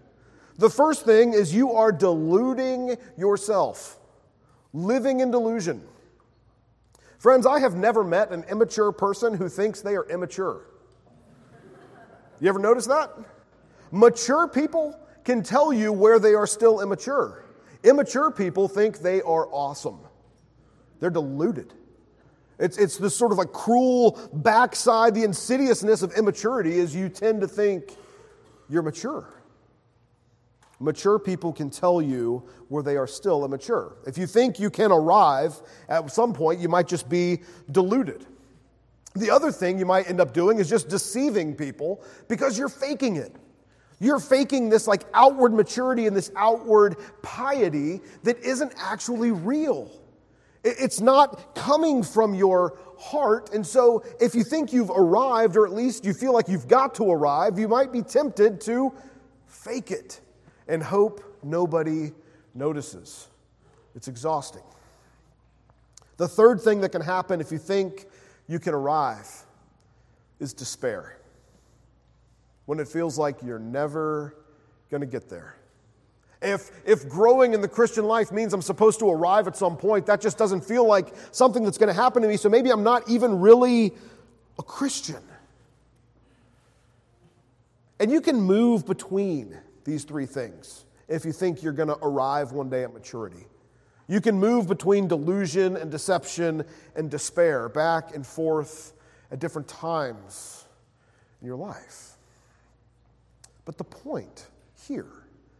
The 0.57 0.69
first 0.69 1.03
thing 1.05 1.33
is 1.33 1.53
you 1.53 1.73
are 1.73 1.91
deluding 1.91 2.95
yourself, 3.17 3.99
living 4.73 5.19
in 5.19 5.31
delusion. 5.31 5.83
Friends, 7.19 7.45
I 7.47 7.59
have 7.59 7.75
never 7.75 8.03
met 8.03 8.31
an 8.31 8.43
immature 8.43 8.91
person 8.91 9.33
who 9.33 9.49
thinks 9.49 9.81
they 9.81 9.95
are 9.95 10.07
immature. 10.09 10.61
You 12.39 12.49
ever 12.49 12.59
notice 12.59 12.85
that? 12.87 13.11
Mature 13.91 14.47
people 14.47 14.99
can 15.23 15.43
tell 15.43 15.73
you 15.73 15.91
where 15.91 16.19
they 16.19 16.33
are 16.33 16.47
still 16.47 16.81
immature. 16.81 17.45
Immature 17.83 18.31
people 18.31 18.67
think 18.67 18.99
they 18.99 19.21
are 19.21 19.47
awesome. 19.51 19.99
They're 20.99 21.09
deluded. 21.09 21.73
It's, 22.59 22.77
it's 22.77 22.97
this 22.97 23.15
sort 23.15 23.31
of 23.31 23.37
like 23.37 23.51
cruel 23.51 24.19
backside, 24.33 25.13
the 25.13 25.23
insidiousness 25.23 26.01
of 26.01 26.13
immaturity 26.13 26.79
is 26.79 26.95
you 26.95 27.07
tend 27.07 27.41
to 27.41 27.47
think 27.47 27.95
you're 28.69 28.81
mature. 28.81 29.27
Mature 30.79 31.17
people 31.17 31.51
can 31.51 31.69
tell 31.69 32.01
you 32.01 32.47
where 32.67 32.83
they 32.83 32.97
are 32.97 33.07
still 33.07 33.45
immature. 33.45 33.97
If 34.05 34.17
you 34.17 34.27
think 34.27 34.59
you 34.59 34.69
can 34.69 34.91
arrive 34.91 35.59
at 35.89 36.11
some 36.11 36.33
point, 36.33 36.59
you 36.59 36.69
might 36.69 36.87
just 36.87 37.09
be 37.09 37.41
deluded. 37.71 38.25
The 39.17 39.31
other 39.31 39.51
thing 39.51 39.79
you 39.79 39.85
might 39.85 40.09
end 40.09 40.21
up 40.21 40.33
doing 40.33 40.59
is 40.59 40.69
just 40.69 40.89
deceiving 40.89 41.55
people 41.55 42.03
because 42.27 42.57
you're 42.57 42.69
faking 42.69 43.15
it. 43.15 43.35
You're 43.99 44.19
faking 44.19 44.69
this 44.69 44.87
like 44.87 45.03
outward 45.13 45.53
maturity 45.53 46.05
and 46.05 46.15
this 46.15 46.31
outward 46.35 46.97
piety 47.23 48.01
that 48.23 48.37
isn't 48.39 48.73
actually 48.77 49.31
real. 49.31 49.91
It's 50.63 50.99
not 50.99 51.55
coming 51.55 52.03
from 52.03 52.35
your 52.35 52.77
heart. 52.99 53.53
And 53.53 53.65
so, 53.65 54.03
if 54.19 54.35
you 54.35 54.43
think 54.43 54.73
you've 54.73 54.89
arrived, 54.89 55.55
or 55.55 55.65
at 55.65 55.73
least 55.73 56.03
you 56.03 56.13
feel 56.13 56.33
like 56.33 56.49
you've 56.49 56.67
got 56.67 56.95
to 56.95 57.09
arrive, 57.09 57.57
you 57.57 57.67
might 57.67 57.91
be 57.91 58.01
tempted 58.01 58.59
to 58.61 58.93
fake 59.45 59.91
it 59.91 60.19
and 60.67 60.83
hope 60.83 61.23
nobody 61.43 62.11
notices. 62.53 63.27
It's 63.95 64.07
exhausting. 64.07 64.63
The 66.17 66.27
third 66.27 66.61
thing 66.61 66.81
that 66.81 66.89
can 66.89 67.01
happen 67.01 67.39
if 67.39 67.51
you 67.51 67.59
think 67.59 68.07
you 68.47 68.59
can 68.59 68.73
arrive 68.73 69.27
is 70.39 70.53
despair. 70.53 71.19
When 72.65 72.79
it 72.79 72.87
feels 72.87 73.17
like 73.17 73.41
you're 73.43 73.59
never 73.59 74.35
going 74.89 75.01
to 75.01 75.07
get 75.07 75.29
there. 75.29 75.57
If, 76.41 76.69
if 76.85 77.09
growing 77.09 77.53
in 77.53 77.61
the 77.61 77.67
Christian 77.67 78.05
life 78.05 78.31
means 78.31 78.53
I'm 78.53 78.61
supposed 78.61 78.99
to 78.99 79.09
arrive 79.09 79.47
at 79.47 79.57
some 79.57 79.75
point, 79.75 80.05
that 80.05 80.21
just 80.21 80.37
doesn't 80.37 80.63
feel 80.63 80.85
like 80.85 81.13
something 81.31 81.63
that's 81.63 81.77
going 81.77 81.87
to 81.87 81.99
happen 81.99 82.21
to 82.21 82.27
me, 82.27 82.37
so 82.37 82.47
maybe 82.47 82.69
I'm 82.69 82.83
not 82.83 83.09
even 83.09 83.39
really 83.39 83.93
a 84.59 84.63
Christian. 84.63 85.21
And 87.99 88.11
you 88.11 88.21
can 88.21 88.39
move 88.39 88.85
between 88.85 89.57
these 89.83 90.03
three 90.03 90.27
things 90.27 90.85
if 91.07 91.25
you 91.25 91.31
think 91.31 91.63
you're 91.63 91.73
going 91.73 91.87
to 91.87 91.97
arrive 92.01 92.51
one 92.51 92.69
day 92.69 92.83
at 92.83 92.93
maturity. 92.93 93.47
You 94.07 94.21
can 94.21 94.39
move 94.39 94.67
between 94.67 95.07
delusion 95.07 95.75
and 95.75 95.91
deception 95.91 96.63
and 96.95 97.11
despair 97.11 97.67
back 97.67 98.15
and 98.15 98.25
forth 98.25 98.93
at 99.31 99.39
different 99.39 99.67
times 99.67 100.65
in 101.41 101.47
your 101.47 101.57
life. 101.57 102.17
But 103.65 103.77
the 103.77 103.83
point 103.83 104.47
here, 104.87 105.11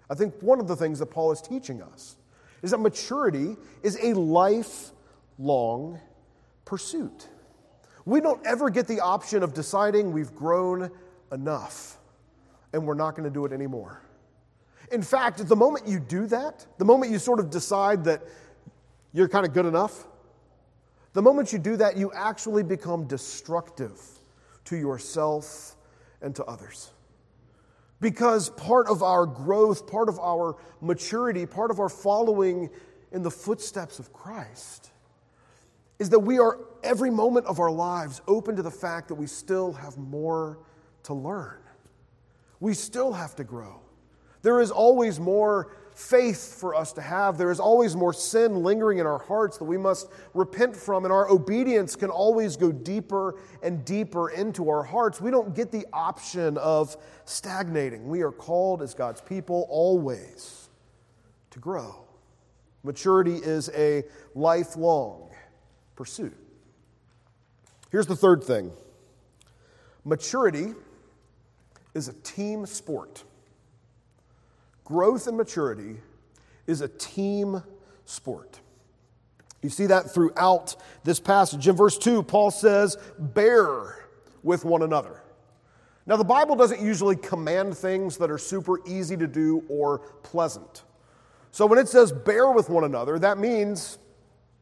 I 0.09 0.15
think 0.15 0.33
one 0.39 0.61
of 0.61 0.67
the 0.67 0.75
things 0.75 0.99
that 0.99 1.07
Paul 1.07 1.31
is 1.33 1.41
teaching 1.41 1.81
us 1.81 2.15
is 2.61 2.71
that 2.71 2.77
maturity 2.77 3.57
is 3.83 3.97
a 4.01 4.13
lifelong 4.13 5.99
pursuit. 6.63 7.27
We 8.05 8.21
don't 8.21 8.45
ever 8.47 8.69
get 8.69 8.87
the 8.87 9.01
option 9.01 9.43
of 9.43 9.53
deciding 9.53 10.13
we've 10.13 10.33
grown 10.33 10.89
enough 11.33 11.97
and 12.71 12.85
we're 12.85 12.93
not 12.93 13.11
going 13.11 13.25
to 13.25 13.33
do 13.33 13.45
it 13.45 13.51
anymore. 13.51 14.01
In 14.91 15.01
fact, 15.01 15.45
the 15.45 15.55
moment 15.55 15.87
you 15.87 15.99
do 15.99 16.27
that, 16.27 16.65
the 16.77 16.85
moment 16.85 17.11
you 17.11 17.19
sort 17.19 17.39
of 17.39 17.49
decide 17.49 18.03
that 18.05 18.21
you're 19.13 19.27
kind 19.27 19.45
of 19.45 19.53
good 19.53 19.65
enough, 19.65 20.07
the 21.13 21.21
moment 21.21 21.51
you 21.51 21.59
do 21.59 21.75
that, 21.77 21.97
you 21.97 22.11
actually 22.13 22.63
become 22.63 23.05
destructive 23.05 23.99
to 24.65 24.77
yourself 24.77 25.75
and 26.21 26.35
to 26.35 26.45
others. 26.45 26.91
Because 27.99 28.49
part 28.51 28.87
of 28.87 29.01
our 29.01 29.25
growth, 29.25 29.87
part 29.87 30.09
of 30.09 30.19
our 30.19 30.55
maturity, 30.81 31.45
part 31.45 31.71
of 31.71 31.79
our 31.79 31.89
following 31.89 32.69
in 33.11 33.23
the 33.23 33.31
footsteps 33.31 33.99
of 33.99 34.13
Christ 34.13 34.91
is 35.99 36.09
that 36.11 36.19
we 36.19 36.37
are 36.37 36.59
every 36.83 37.09
moment 37.09 37.47
of 37.47 37.59
our 37.59 37.71
lives 37.71 38.21
open 38.27 38.55
to 38.55 38.61
the 38.61 38.71
fact 38.71 39.07
that 39.07 39.15
we 39.15 39.25
still 39.25 39.73
have 39.73 39.97
more 39.97 40.59
to 41.03 41.13
learn. 41.13 41.57
We 42.59 42.73
still 42.73 43.13
have 43.13 43.35
to 43.37 43.43
grow. 43.43 43.81
There 44.41 44.61
is 44.61 44.71
always 44.71 45.19
more 45.19 45.75
faith 45.97 46.59
for 46.59 46.75
us 46.75 46.93
to 46.93 47.01
have. 47.01 47.39
There 47.39 47.49
is 47.49 47.59
always 47.59 47.95
more 47.95 48.13
sin 48.13 48.61
lingering 48.61 48.99
in 48.99 49.07
our 49.07 49.17
hearts 49.17 49.57
that 49.57 49.63
we 49.63 49.77
must 49.77 50.09
repent 50.35 50.75
from, 50.75 51.05
and 51.05 51.11
our 51.11 51.27
obedience 51.29 51.95
can 51.95 52.11
always 52.11 52.55
go 52.55 52.71
deeper 52.71 53.39
and 53.63 53.83
deeper 53.83 54.29
into 54.29 54.69
our 54.69 54.83
hearts. 54.83 55.19
We 55.19 55.31
don't 55.31 55.55
get 55.55 55.71
the 55.71 55.87
option 55.91 56.57
of 56.59 56.95
stagnating. 57.25 58.07
We 58.07 58.21
are 58.21 58.31
called 58.31 58.83
as 58.83 58.93
God's 58.93 59.21
people 59.21 59.65
always 59.69 60.69
to 61.49 61.59
grow. 61.59 62.05
Maturity 62.83 63.37
is 63.37 63.69
a 63.75 64.03
lifelong 64.35 65.31
pursuit. 65.95 66.37
Here's 67.91 68.07
the 68.07 68.15
third 68.15 68.43
thing 68.43 68.71
maturity 70.05 70.75
is 71.95 72.07
a 72.07 72.13
team 72.13 72.67
sport. 72.67 73.23
Growth 74.87 75.27
and 75.27 75.35
maturity 75.35 75.97
is 76.65 76.79
a 76.79 76.87
team 76.87 77.61
sport. 78.05 78.61
You 79.61 79.69
see 79.69 79.87
that 79.87 80.13
throughout 80.13 80.77
this 81.03 81.19
passage. 81.19 81.67
In 81.67 81.75
verse 81.75 81.97
2, 81.97 82.23
Paul 82.23 82.51
says, 82.51 82.95
Bear 83.19 84.07
with 84.43 84.63
one 84.63 84.83
another. 84.83 85.21
Now, 86.05 86.15
the 86.15 86.23
Bible 86.23 86.55
doesn't 86.55 86.79
usually 86.79 87.17
command 87.17 87.77
things 87.77 88.15
that 88.15 88.31
are 88.31 88.37
super 88.37 88.79
easy 88.87 89.17
to 89.17 89.27
do 89.27 89.61
or 89.67 89.99
pleasant. 90.23 90.85
So 91.51 91.65
when 91.65 91.79
it 91.79 91.89
says 91.89 92.13
bear 92.13 92.49
with 92.51 92.69
one 92.69 92.85
another, 92.85 93.19
that 93.19 93.37
means 93.37 93.97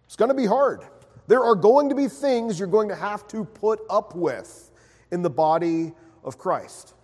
it's 0.05 0.15
going 0.15 0.29
to 0.29 0.35
be 0.35 0.47
hard. 0.47 0.81
There 1.27 1.43
are 1.43 1.53
going 1.53 1.89
to 1.89 1.95
be 1.95 2.07
things 2.07 2.57
you're 2.57 2.67
going 2.67 2.89
to 2.89 2.95
have 2.95 3.27
to 3.27 3.45
put 3.45 3.79
up 3.91 4.15
with 4.15 4.71
in 5.11 5.21
the 5.21 5.29
body 5.29 5.93
of 6.23 6.39
Christ. 6.39 6.94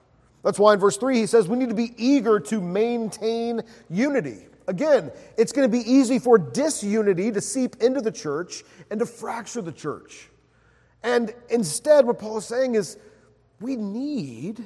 That's 0.44 0.60
why 0.60 0.74
in 0.74 0.80
verse 0.80 0.98
3 0.98 1.18
he 1.18 1.26
says 1.26 1.48
we 1.48 1.58
need 1.58 1.70
to 1.70 1.76
be 1.76 1.94
eager 1.98 2.40
to 2.40 2.62
maintain 2.62 3.62
unity. 3.90 4.48
Again, 4.68 5.12
it's 5.38 5.52
going 5.52 5.70
to 5.70 5.78
be 5.78 5.84
easy 5.90 6.20
for 6.20 6.38
disunity 6.38 7.32
to 7.32 7.42
seep 7.42 7.82
into 7.82 8.02
the 8.02 8.12
church 8.12 8.64
and 8.90 9.00
to 9.00 9.06
fracture 9.06 9.62
the 9.62 9.72
church. 9.72 10.30
And 11.04 11.34
instead, 11.50 12.06
what 12.06 12.20
Paul 12.20 12.38
is 12.38 12.46
saying 12.46 12.76
is 12.76 12.98
we 13.60 13.76
need 13.76 14.66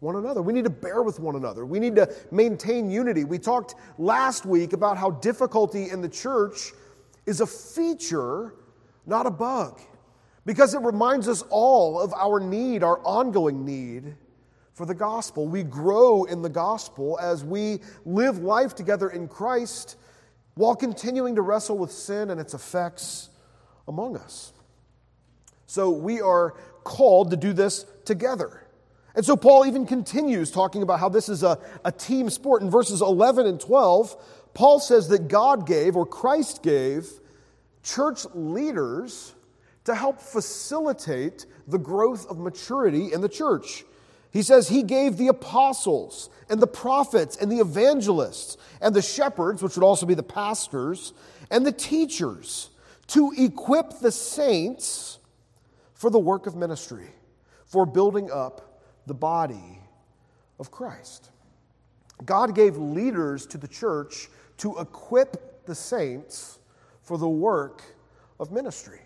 one 0.00 0.16
another. 0.16 0.42
We 0.42 0.52
need 0.52 0.64
to 0.64 0.70
bear 0.70 1.02
with 1.02 1.18
one 1.18 1.34
another. 1.34 1.66
We 1.66 1.80
need 1.80 1.96
to 1.96 2.14
maintain 2.30 2.90
unity. 2.90 3.24
We 3.24 3.38
talked 3.38 3.74
last 3.98 4.46
week 4.46 4.72
about 4.72 4.96
how 4.96 5.10
difficulty 5.10 5.90
in 5.90 6.00
the 6.00 6.08
church 6.08 6.72
is 7.26 7.40
a 7.40 7.46
feature, 7.46 8.54
not 9.06 9.26
a 9.26 9.30
bug, 9.30 9.80
because 10.44 10.74
it 10.74 10.82
reminds 10.82 11.26
us 11.26 11.42
all 11.50 11.98
of 11.98 12.12
our 12.12 12.38
need, 12.38 12.82
our 12.82 13.00
ongoing 13.00 13.64
need 13.64 14.14
for 14.74 14.84
the 14.84 14.94
gospel. 14.94 15.46
We 15.46 15.62
grow 15.62 16.24
in 16.24 16.42
the 16.42 16.48
gospel 16.48 17.18
as 17.20 17.44
we 17.44 17.78
live 18.04 18.38
life 18.38 18.74
together 18.74 19.08
in 19.08 19.28
Christ 19.28 19.96
while 20.54 20.74
continuing 20.74 21.36
to 21.36 21.42
wrestle 21.42 21.78
with 21.78 21.90
sin 21.90 22.30
and 22.30 22.40
its 22.40 22.54
effects 22.54 23.30
among 23.88 24.16
us. 24.16 24.52
So 25.66 25.90
we 25.90 26.20
are 26.20 26.54
called 26.84 27.30
to 27.30 27.36
do 27.36 27.52
this 27.52 27.86
together. 28.04 28.60
And 29.14 29.24
so 29.24 29.36
Paul 29.36 29.64
even 29.66 29.86
continues 29.86 30.50
talking 30.50 30.82
about 30.82 31.00
how 31.00 31.08
this 31.08 31.28
is 31.28 31.42
a, 31.42 31.58
a 31.84 31.92
team 31.92 32.28
sport. 32.28 32.62
In 32.62 32.70
verses 32.70 33.00
11 33.00 33.46
and 33.46 33.60
12, 33.60 34.16
Paul 34.54 34.80
says 34.80 35.08
that 35.08 35.28
God 35.28 35.66
gave, 35.66 35.96
or 35.96 36.04
Christ 36.04 36.62
gave, 36.62 37.08
church 37.82 38.26
leaders 38.34 39.34
to 39.84 39.94
help 39.94 40.20
facilitate 40.20 41.46
the 41.68 41.78
growth 41.78 42.26
of 42.26 42.38
maturity 42.38 43.12
in 43.12 43.20
the 43.20 43.28
church. 43.28 43.84
He 44.34 44.42
says 44.42 44.68
he 44.68 44.82
gave 44.82 45.16
the 45.16 45.28
apostles 45.28 46.28
and 46.50 46.60
the 46.60 46.66
prophets 46.66 47.36
and 47.36 47.50
the 47.50 47.60
evangelists 47.60 48.56
and 48.80 48.92
the 48.92 49.00
shepherds, 49.00 49.62
which 49.62 49.76
would 49.76 49.84
also 49.84 50.06
be 50.06 50.14
the 50.14 50.24
pastors, 50.24 51.12
and 51.52 51.64
the 51.64 51.70
teachers 51.70 52.70
to 53.06 53.32
equip 53.38 54.00
the 54.00 54.10
saints 54.10 55.20
for 55.92 56.10
the 56.10 56.18
work 56.18 56.48
of 56.48 56.56
ministry, 56.56 57.06
for 57.64 57.86
building 57.86 58.28
up 58.28 58.82
the 59.06 59.14
body 59.14 59.78
of 60.58 60.72
Christ. 60.72 61.30
God 62.24 62.56
gave 62.56 62.76
leaders 62.76 63.46
to 63.46 63.56
the 63.56 63.68
church 63.68 64.28
to 64.58 64.76
equip 64.78 65.64
the 65.64 65.76
saints 65.76 66.58
for 67.02 67.18
the 67.18 67.28
work 67.28 67.82
of 68.40 68.50
ministry. 68.50 69.00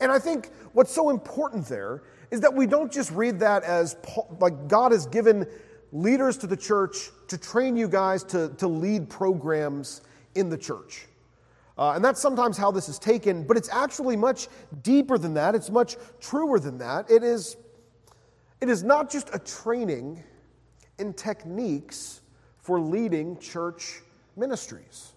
And 0.00 0.10
I 0.10 0.18
think 0.18 0.50
what's 0.72 0.92
so 0.92 1.08
important 1.08 1.66
there 1.68 2.02
is 2.30 2.40
that 2.40 2.52
we 2.52 2.66
don't 2.66 2.92
just 2.92 3.10
read 3.12 3.40
that 3.40 3.62
as 3.62 3.96
like 4.40 4.68
God 4.68 4.92
has 4.92 5.06
given 5.06 5.46
leaders 5.92 6.36
to 6.38 6.46
the 6.46 6.56
church 6.56 7.10
to 7.28 7.38
train 7.38 7.76
you 7.76 7.88
guys 7.88 8.24
to, 8.24 8.50
to 8.58 8.68
lead 8.68 9.08
programs 9.08 10.02
in 10.34 10.48
the 10.48 10.58
church. 10.58 11.06
Uh, 11.78 11.92
and 11.92 12.04
that's 12.04 12.20
sometimes 12.20 12.56
how 12.56 12.70
this 12.70 12.88
is 12.88 12.98
taken, 12.98 13.44
but 13.44 13.56
it's 13.56 13.68
actually 13.70 14.16
much 14.16 14.48
deeper 14.82 15.18
than 15.18 15.34
that. 15.34 15.54
It's 15.54 15.70
much 15.70 15.96
truer 16.20 16.58
than 16.58 16.78
that. 16.78 17.10
It 17.10 17.22
is, 17.22 17.56
it 18.60 18.68
is 18.68 18.82
not 18.82 19.10
just 19.10 19.30
a 19.34 19.38
training 19.38 20.22
in 20.98 21.12
techniques 21.12 22.22
for 22.58 22.80
leading 22.80 23.38
church 23.38 24.00
ministries. 24.36 25.12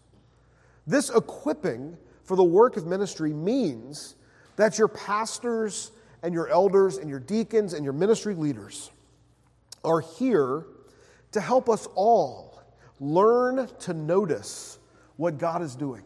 This 0.86 1.10
equipping 1.10 1.98
for 2.24 2.36
the 2.36 2.44
work 2.44 2.76
of 2.76 2.86
ministry 2.86 3.32
means 3.32 4.16
that 4.58 4.78
your 4.78 4.90
pastors 4.90 5.92
and 6.24 6.34
your 6.34 6.48
elders 6.50 6.98
and 6.98 7.10
your 7.10 7.20
deacons 7.20 7.74
and 7.74 7.84
your 7.84 7.94
ministry 7.94 8.36
leaders 8.36 8.92
are 9.84 10.02
here 10.02 10.66
to 11.32 11.42
help 11.42 11.70
us 11.70 11.88
all 11.96 12.62
learn 13.00 13.68
to 13.80 13.94
notice 13.94 14.80
what 15.16 15.38
God 15.38 15.62
is 15.62 15.76
doing 15.76 16.04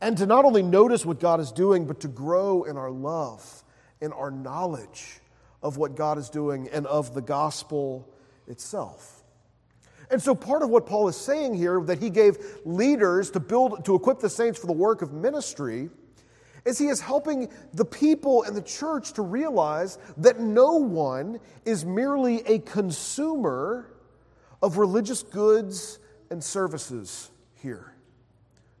and 0.00 0.16
to 0.18 0.26
not 0.26 0.44
only 0.44 0.62
notice 0.62 1.06
what 1.06 1.20
God 1.20 1.40
is 1.40 1.52
doing, 1.52 1.86
but 1.86 2.00
to 2.00 2.08
grow 2.08 2.64
in 2.64 2.76
our 2.76 2.90
love, 2.90 3.64
in 4.00 4.12
our 4.12 4.30
knowledge 4.30 5.20
of 5.62 5.76
what 5.76 5.96
God 5.96 6.18
is 6.18 6.28
doing 6.28 6.68
and 6.68 6.86
of 6.86 7.14
the 7.14 7.22
gospel 7.22 8.08
itself. 8.46 9.24
And 10.10 10.22
so, 10.22 10.34
part 10.34 10.62
of 10.62 10.70
what 10.70 10.86
Paul 10.86 11.08
is 11.08 11.16
saying 11.16 11.54
here, 11.54 11.80
that 11.80 11.98
he 11.98 12.10
gave 12.10 12.36
leaders 12.64 13.30
to 13.32 13.40
build, 13.40 13.84
to 13.86 13.94
equip 13.94 14.20
the 14.20 14.30
saints 14.30 14.58
for 14.58 14.66
the 14.66 14.72
work 14.72 15.02
of 15.02 15.12
ministry, 15.12 15.90
is 16.66 16.78
he 16.78 16.88
is 16.88 17.00
helping 17.00 17.48
the 17.72 17.84
people 17.84 18.42
in 18.42 18.52
the 18.52 18.62
church 18.62 19.12
to 19.14 19.22
realize 19.22 19.98
that 20.18 20.40
no 20.40 20.72
one 20.72 21.40
is 21.64 21.84
merely 21.84 22.42
a 22.46 22.58
consumer 22.58 23.88
of 24.60 24.76
religious 24.76 25.22
goods 25.22 25.98
and 26.30 26.42
services 26.42 27.30
here. 27.54 27.94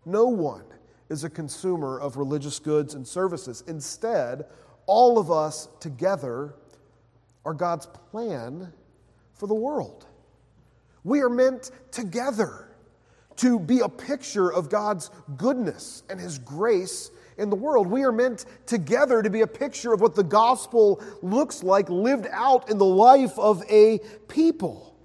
No 0.04 0.26
one 0.26 0.64
is 1.08 1.24
a 1.24 1.30
consumer 1.30 1.98
of 1.98 2.16
religious 2.16 2.58
goods 2.58 2.94
and 2.94 3.06
services. 3.06 3.62
Instead, 3.68 4.46
all 4.86 5.18
of 5.18 5.30
us 5.30 5.68
together 5.80 6.54
are 7.44 7.54
God's 7.54 7.86
plan 7.86 8.72
for 9.34 9.46
the 9.46 9.54
world. 9.54 10.06
We 11.04 11.20
are 11.20 11.28
meant 11.28 11.70
together 11.92 12.76
to 13.36 13.60
be 13.60 13.80
a 13.80 13.88
picture 13.88 14.52
of 14.52 14.68
God's 14.68 15.10
goodness 15.36 16.02
and 16.10 16.18
His 16.18 16.38
grace 16.38 17.10
in 17.38 17.50
the 17.50 17.56
world. 17.56 17.86
We 17.86 18.04
are 18.04 18.12
meant 18.12 18.44
together 18.66 19.22
to 19.22 19.30
be 19.30 19.42
a 19.42 19.46
picture 19.46 19.92
of 19.92 20.00
what 20.00 20.14
the 20.14 20.24
gospel 20.24 21.02
looks 21.22 21.62
like 21.62 21.88
lived 21.88 22.26
out 22.30 22.70
in 22.70 22.78
the 22.78 22.84
life 22.84 23.38
of 23.38 23.62
a 23.70 23.98
people. 24.28 24.96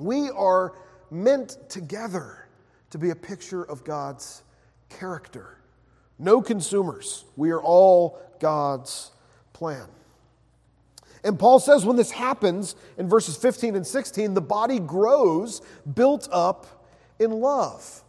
We 0.00 0.30
are 0.30 0.72
meant 1.10 1.58
together 1.68 2.48
to 2.90 2.98
be 2.98 3.10
a 3.10 3.16
picture 3.16 3.62
of 3.62 3.84
God's 3.84 4.42
character. 4.88 5.58
No 6.18 6.40
consumers. 6.40 7.24
We 7.36 7.50
are 7.50 7.60
all 7.60 8.20
God's 8.38 9.10
plan. 9.52 9.86
And 11.24 11.38
Paul 11.38 11.60
says 11.60 11.84
when 11.84 11.96
this 11.96 12.10
happens 12.10 12.74
in 12.98 13.08
verses 13.08 13.36
15 13.36 13.76
and 13.76 13.86
16, 13.86 14.34
the 14.34 14.40
body 14.40 14.78
grows 14.78 15.62
built 15.94 16.28
up 16.32 16.86
in 17.18 17.30
love. 17.30 18.01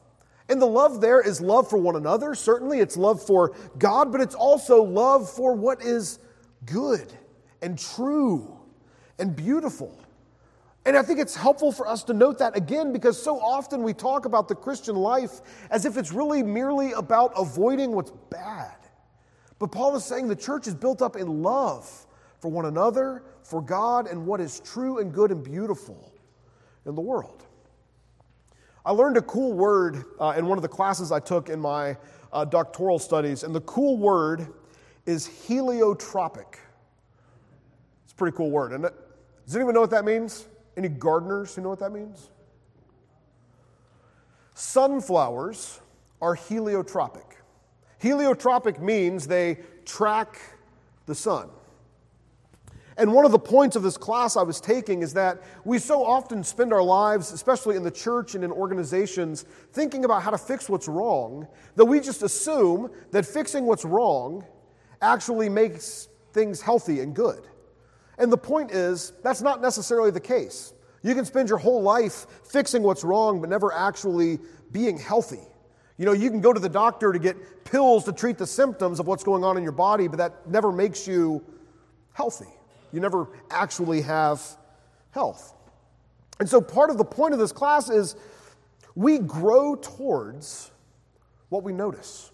And 0.50 0.62
the 0.62 0.68
love 0.68 1.02
there 1.02 1.22
is 1.22 1.40
love 1.40 1.70
for 1.70 1.78
one 1.78 1.96
another. 1.96 2.36
Certainly, 2.36 2.80
it's 2.80 2.98
love 2.98 3.26
for 3.26 3.56
God, 3.78 4.12
but 4.12 4.22
it's 4.22 4.36
also 4.36 4.84
love 4.84 5.30
for 5.30 5.56
what 5.56 5.82
is 5.82 6.20
good 6.66 7.12
and 7.62 7.80
true 7.80 8.60
and 9.20 9.36
beautiful. 9.36 9.98
And 10.86 10.98
I 10.98 11.02
think 11.02 11.20
it's 11.20 11.36
helpful 11.36 11.72
for 11.72 11.88
us 11.88 12.04
to 12.04 12.14
note 12.14 12.40
that 12.40 12.58
again 12.58 12.92
because 12.92 13.22
so 13.22 13.40
often 13.40 13.84
we 13.84 13.94
talk 13.94 14.26
about 14.26 14.50
the 14.50 14.56
Christian 14.56 14.96
life 14.96 15.40
as 15.70 15.86
if 15.86 15.98
it's 15.98 16.12
really 16.12 16.44
merely 16.44 16.92
about 16.92 17.32
avoiding 17.38 17.94
what's 17.94 18.12
bad. 18.30 18.76
But 19.60 19.72
Paul 19.72 19.96
is 19.96 20.04
saying 20.04 20.28
the 20.28 20.36
church 20.36 20.68
is 20.68 20.76
built 20.76 21.02
up 21.02 21.16
in 21.16 21.42
love 21.42 22.06
for 22.42 22.52
one 22.52 22.66
another, 22.66 23.24
for 23.44 23.62
God, 23.62 24.08
and 24.08 24.26
what 24.26 24.42
is 24.42 24.60
true 24.60 25.00
and 25.00 25.14
good 25.14 25.32
and 25.32 25.42
beautiful 25.42 26.14
in 26.86 26.96
the 26.96 27.02
world. 27.02 27.46
I 28.86 28.91
learned 28.91 29.17
a 29.17 29.22
cool 29.22 29.54
word 29.54 30.04
uh, 30.19 30.34
in 30.38 30.46
one 30.46 30.58
of 30.58 30.62
the 30.62 30.67
classes 30.67 31.12
I 31.12 31.19
took 31.19 31.50
in 31.50 31.60
my 31.60 31.96
uh, 32.34 32.43
doctoral 32.43 33.00
studies, 33.00 33.43
and 33.43 33.56
the 33.56 33.62
cool 33.62 33.98
word 33.98 34.48
is 35.06 35.28
heliotropic. 35.28 36.58
It's 38.04 38.12
a 38.12 38.15
pretty 38.15 38.36
cool 38.36 38.52
word, 38.52 38.72
isn't 38.74 38.86
it? 38.86 38.93
Does 39.46 39.56
anyone 39.56 39.74
know 39.74 39.82
what 39.82 39.91
that 39.91 40.06
means? 40.06 40.48
Any 40.76 40.89
gardeners 40.89 41.56
who 41.56 41.62
know 41.62 41.69
what 41.69 41.80
that 41.80 41.91
means? 41.91 42.30
Sunflowers 44.54 45.80
are 46.22 46.36
heliotropic. 46.36 47.26
Heliotropic 48.02 48.80
means 48.80 49.28
they 49.28 49.60
track 49.86 50.39
the 51.06 51.15
sun. 51.15 51.50
And 52.98 53.14
one 53.14 53.26
of 53.26 53.32
the 53.32 53.40
points 53.40 53.76
of 53.76 53.84
this 53.84 53.98
class 53.98 54.38
I 54.38 54.44
was 54.44 54.60
taking 54.60 55.02
is 55.02 55.14
that 55.14 55.42
we 55.66 55.80
so 55.80 56.06
often 56.06 56.44
spend 56.44 56.72
our 56.72 56.84
lives, 56.84 57.32
especially 57.32 57.76
in 57.76 57.84
the 57.84 57.92
church 57.92 58.36
and 58.36 58.44
in 58.44 58.52
organizations, 58.52 59.46
thinking 59.72 60.06
about 60.06 60.22
how 60.22 60.30
to 60.30 60.38
fix 60.38 60.70
what's 60.70 60.88
wrong, 60.88 61.48
that 61.76 61.86
we 61.86 62.00
just 62.00 62.22
assume 62.22 62.92
that 63.12 63.26
fixing 63.26 63.66
what's 63.66 63.84
wrong 63.84 64.46
actually 65.02 65.50
makes 65.50 66.08
things 66.34 66.62
healthy 66.62 67.00
and 67.00 67.16
good. 67.16 67.48
And 68.18 68.32
the 68.32 68.38
point 68.38 68.72
is, 68.72 69.14
that's 69.24 69.42
not 69.42 69.62
necessarily 69.62 70.12
the 70.12 70.20
case. 70.20 70.74
You 71.02 71.16
can 71.16 71.26
spend 71.26 71.50
your 71.50 71.58
whole 71.58 71.82
life 71.82 72.28
fixing 72.44 72.84
what's 72.84 73.04
wrong, 73.04 73.42
but 73.42 73.50
never 73.50 73.74
actually 73.74 74.40
being 74.72 74.98
healthy. 74.98 75.42
You 75.98 76.06
know, 76.06 76.14
you 76.14 76.30
can 76.30 76.42
go 76.42 76.54
to 76.54 76.60
the 76.60 76.70
doctor 76.70 77.12
to 77.12 77.20
get 77.20 77.66
pills 77.66 78.06
to 78.06 78.14
treat 78.14 78.38
the 78.38 78.48
symptoms 78.48 79.00
of 79.00 79.08
what's 79.08 79.24
going 79.24 79.44
on 79.44 79.58
in 79.58 79.64
your 79.64 79.74
body, 79.74 80.08
but 80.08 80.18
that 80.18 80.50
never 80.50 80.72
makes 80.72 81.08
you 81.08 81.44
healthy. 82.14 82.54
You 82.94 83.00
never 83.00 83.28
actually 83.50 84.02
have 84.02 84.42
health. 85.12 85.54
And 86.40 86.48
so, 86.48 86.62
part 86.62 86.90
of 86.90 86.98
the 86.98 87.04
point 87.04 87.34
of 87.34 87.40
this 87.40 87.52
class 87.52 87.90
is 87.90 88.16
we 88.96 89.18
grow 89.18 89.76
towards 89.76 90.72
what 91.50 91.64
we 91.64 91.74
notice. 91.74 92.32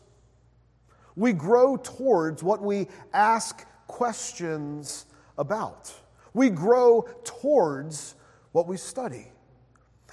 We 1.15 1.33
grow 1.33 1.77
towards 1.77 2.43
what 2.43 2.61
we 2.61 2.87
ask 3.13 3.65
questions 3.87 5.05
about. 5.37 5.93
We 6.33 6.49
grow 6.49 7.07
towards 7.23 8.15
what 8.51 8.67
we 8.67 8.77
study. 8.77 9.31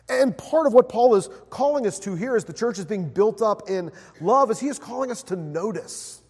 And 0.08 0.36
part 0.38 0.66
of 0.66 0.72
what 0.72 0.88
Paul 0.88 1.16
is 1.16 1.28
calling 1.50 1.86
us 1.86 1.98
to 2.00 2.14
here 2.14 2.36
as 2.36 2.44
the 2.44 2.52
church 2.52 2.78
is 2.78 2.84
being 2.84 3.08
built 3.08 3.42
up 3.42 3.68
in 3.68 3.90
love 4.20 4.50
is 4.50 4.60
he 4.60 4.68
is 4.68 4.78
calling 4.78 5.10
us 5.10 5.22
to 5.24 5.36
notice 5.36 6.22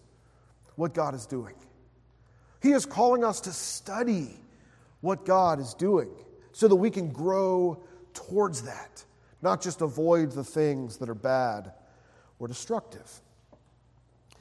what 0.75 0.93
God 0.93 1.13
is 1.13 1.27
doing. 1.27 1.53
He 2.61 2.71
is 2.71 2.85
calling 2.85 3.23
us 3.23 3.41
to 3.41 3.51
study 3.51 4.39
what 5.01 5.25
God 5.25 5.59
is 5.59 5.73
doing 5.73 6.09
so 6.51 6.67
that 6.67 6.75
we 6.75 6.89
can 6.89 7.09
grow 7.09 7.83
towards 8.13 8.63
that, 8.63 9.03
not 9.41 9.61
just 9.61 9.81
avoid 9.81 10.31
the 10.31 10.43
things 10.43 10.97
that 10.97 11.09
are 11.09 11.15
bad 11.15 11.71
or 12.39 12.47
destructive. 12.47 13.21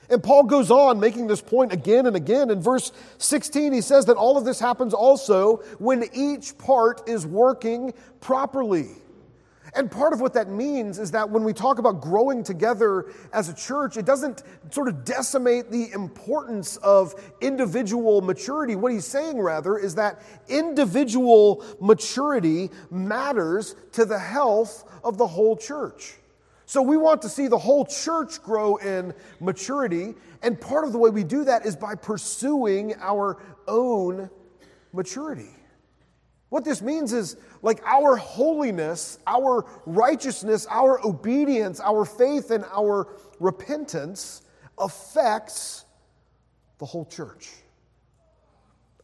And 0.09 0.23
Paul 0.23 0.45
goes 0.45 0.71
on 0.71 1.01
making 1.01 1.27
this 1.27 1.43
point 1.43 1.73
again 1.73 2.07
and 2.07 2.15
again. 2.15 2.51
In 2.51 2.61
verse 2.61 2.93
16, 3.19 3.73
he 3.73 3.81
says 3.81 4.07
that 4.07 4.17
all 4.17 4.39
of 4.39 4.45
this 4.45 4.61
happens 4.61 4.95
also 4.95 5.57
when 5.79 6.05
each 6.15 6.57
part 6.59 7.09
is 7.09 7.27
working 7.27 7.93
properly. 8.21 8.91
And 9.75 9.91
part 9.91 10.13
of 10.13 10.21
what 10.21 10.33
that 10.35 10.49
means 10.49 10.99
is 10.99 11.11
that 11.11 11.29
when 11.29 11.45
we 11.45 11.53
talk 11.53 11.79
about 11.79 12.01
growing 12.01 12.43
together 12.43 13.13
as 13.33 13.49
a 13.49 13.55
church, 13.55 13.97
it 13.97 14.07
doesn't 14.07 14.43
sort 14.71 14.89
of 14.89 15.05
decimate 15.05 15.71
the 15.71 15.93
importance 15.93 16.77
of 16.79 17.15
individual 17.41 18.21
maturity. 18.21 18.77
What 18.77 18.93
he's 18.93 19.07
saying, 19.07 19.41
rather, 19.41 19.77
is 19.77 19.95
that 19.97 20.23
individual 20.49 21.65
maturity 21.81 22.71
matters 22.91 23.75
to 23.93 24.05
the 24.05 24.19
health 24.19 24.85
of 25.05 25.19
the 25.19 25.27
whole 25.27 25.57
church. 25.57 26.15
So 26.69 26.83
we 26.83 26.97
want 26.97 27.23
to 27.23 27.29
see 27.29 27.47
the 27.47 27.59
whole 27.59 27.85
church 27.85 28.43
grow 28.43 28.77
in 28.77 29.15
maturity, 29.41 30.15
and 30.43 30.61
part 30.61 30.85
of 30.85 30.93
the 30.93 30.99
way 30.99 31.11
we 31.11 31.23
do 31.23 31.45
that 31.45 31.65
is 31.65 31.77
by 31.77 31.95
pursuing 31.95 32.95
our 32.99 33.41
own 33.69 34.29
maturity. 34.93 35.51
What 36.49 36.65
this 36.65 36.81
means 36.81 37.13
is 37.13 37.37
like 37.63 37.83
our 37.85 38.17
holiness, 38.17 39.19
our 39.27 39.67
righteousness, 39.85 40.67
our 40.71 41.05
obedience, 41.05 41.81
our 41.81 42.05
faith, 42.05 42.51
and 42.51 42.65
our 42.73 43.09
repentance 43.41 44.43
affects 44.79 45.85
the 46.79 46.87
whole 46.87 47.05
church. 47.05 47.51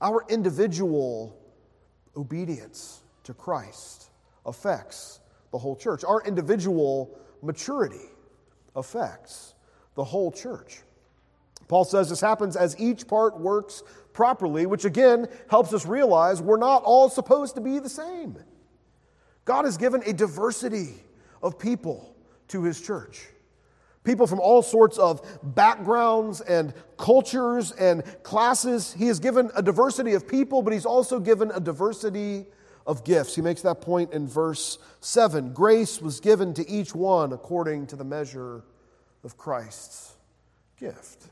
Our 0.00 0.24
individual 0.28 1.36
obedience 2.16 3.02
to 3.24 3.34
Christ 3.34 4.10
affects 4.46 5.20
the 5.50 5.58
whole 5.58 5.76
church. 5.76 6.04
Our 6.04 6.22
individual 6.24 7.18
maturity 7.42 8.10
affects 8.76 9.54
the 9.94 10.04
whole 10.04 10.30
church. 10.30 10.80
Paul 11.68 11.84
says 11.84 12.08
this 12.08 12.20
happens 12.20 12.56
as 12.56 12.78
each 12.78 13.06
part 13.06 13.38
works 13.38 13.82
properly, 14.12 14.66
which 14.66 14.84
again 14.84 15.26
helps 15.48 15.72
us 15.72 15.86
realize 15.86 16.40
we're 16.40 16.56
not 16.56 16.82
all 16.84 17.08
supposed 17.08 17.54
to 17.54 17.60
be 17.60 17.78
the 17.78 17.88
same. 17.88 18.36
God 19.44 19.64
has 19.64 19.76
given 19.76 20.02
a 20.06 20.12
diversity 20.12 20.94
of 21.42 21.58
people 21.58 22.14
to 22.48 22.62
his 22.62 22.80
church. 22.80 23.28
People 24.04 24.26
from 24.26 24.40
all 24.40 24.62
sorts 24.62 24.98
of 24.98 25.22
backgrounds 25.42 26.40
and 26.40 26.74
cultures 26.96 27.70
and 27.72 28.02
classes. 28.24 28.92
He 28.92 29.06
has 29.06 29.20
given 29.20 29.50
a 29.54 29.62
diversity 29.62 30.14
of 30.14 30.26
people, 30.26 30.62
but 30.62 30.72
he's 30.72 30.86
also 30.86 31.20
given 31.20 31.52
a 31.52 31.60
diversity 31.60 32.46
of 32.84 33.04
gifts. 33.04 33.36
He 33.36 33.42
makes 33.42 33.62
that 33.62 33.80
point 33.80 34.12
in 34.12 34.26
verse 34.26 34.78
7. 35.00 35.52
Grace 35.52 36.00
was 36.02 36.18
given 36.18 36.52
to 36.54 36.68
each 36.68 36.94
one 36.94 37.32
according 37.32 37.86
to 37.88 37.96
the 37.96 38.04
measure 38.04 38.64
of 39.22 39.36
Christ's 39.36 40.16
gift. 40.76 41.28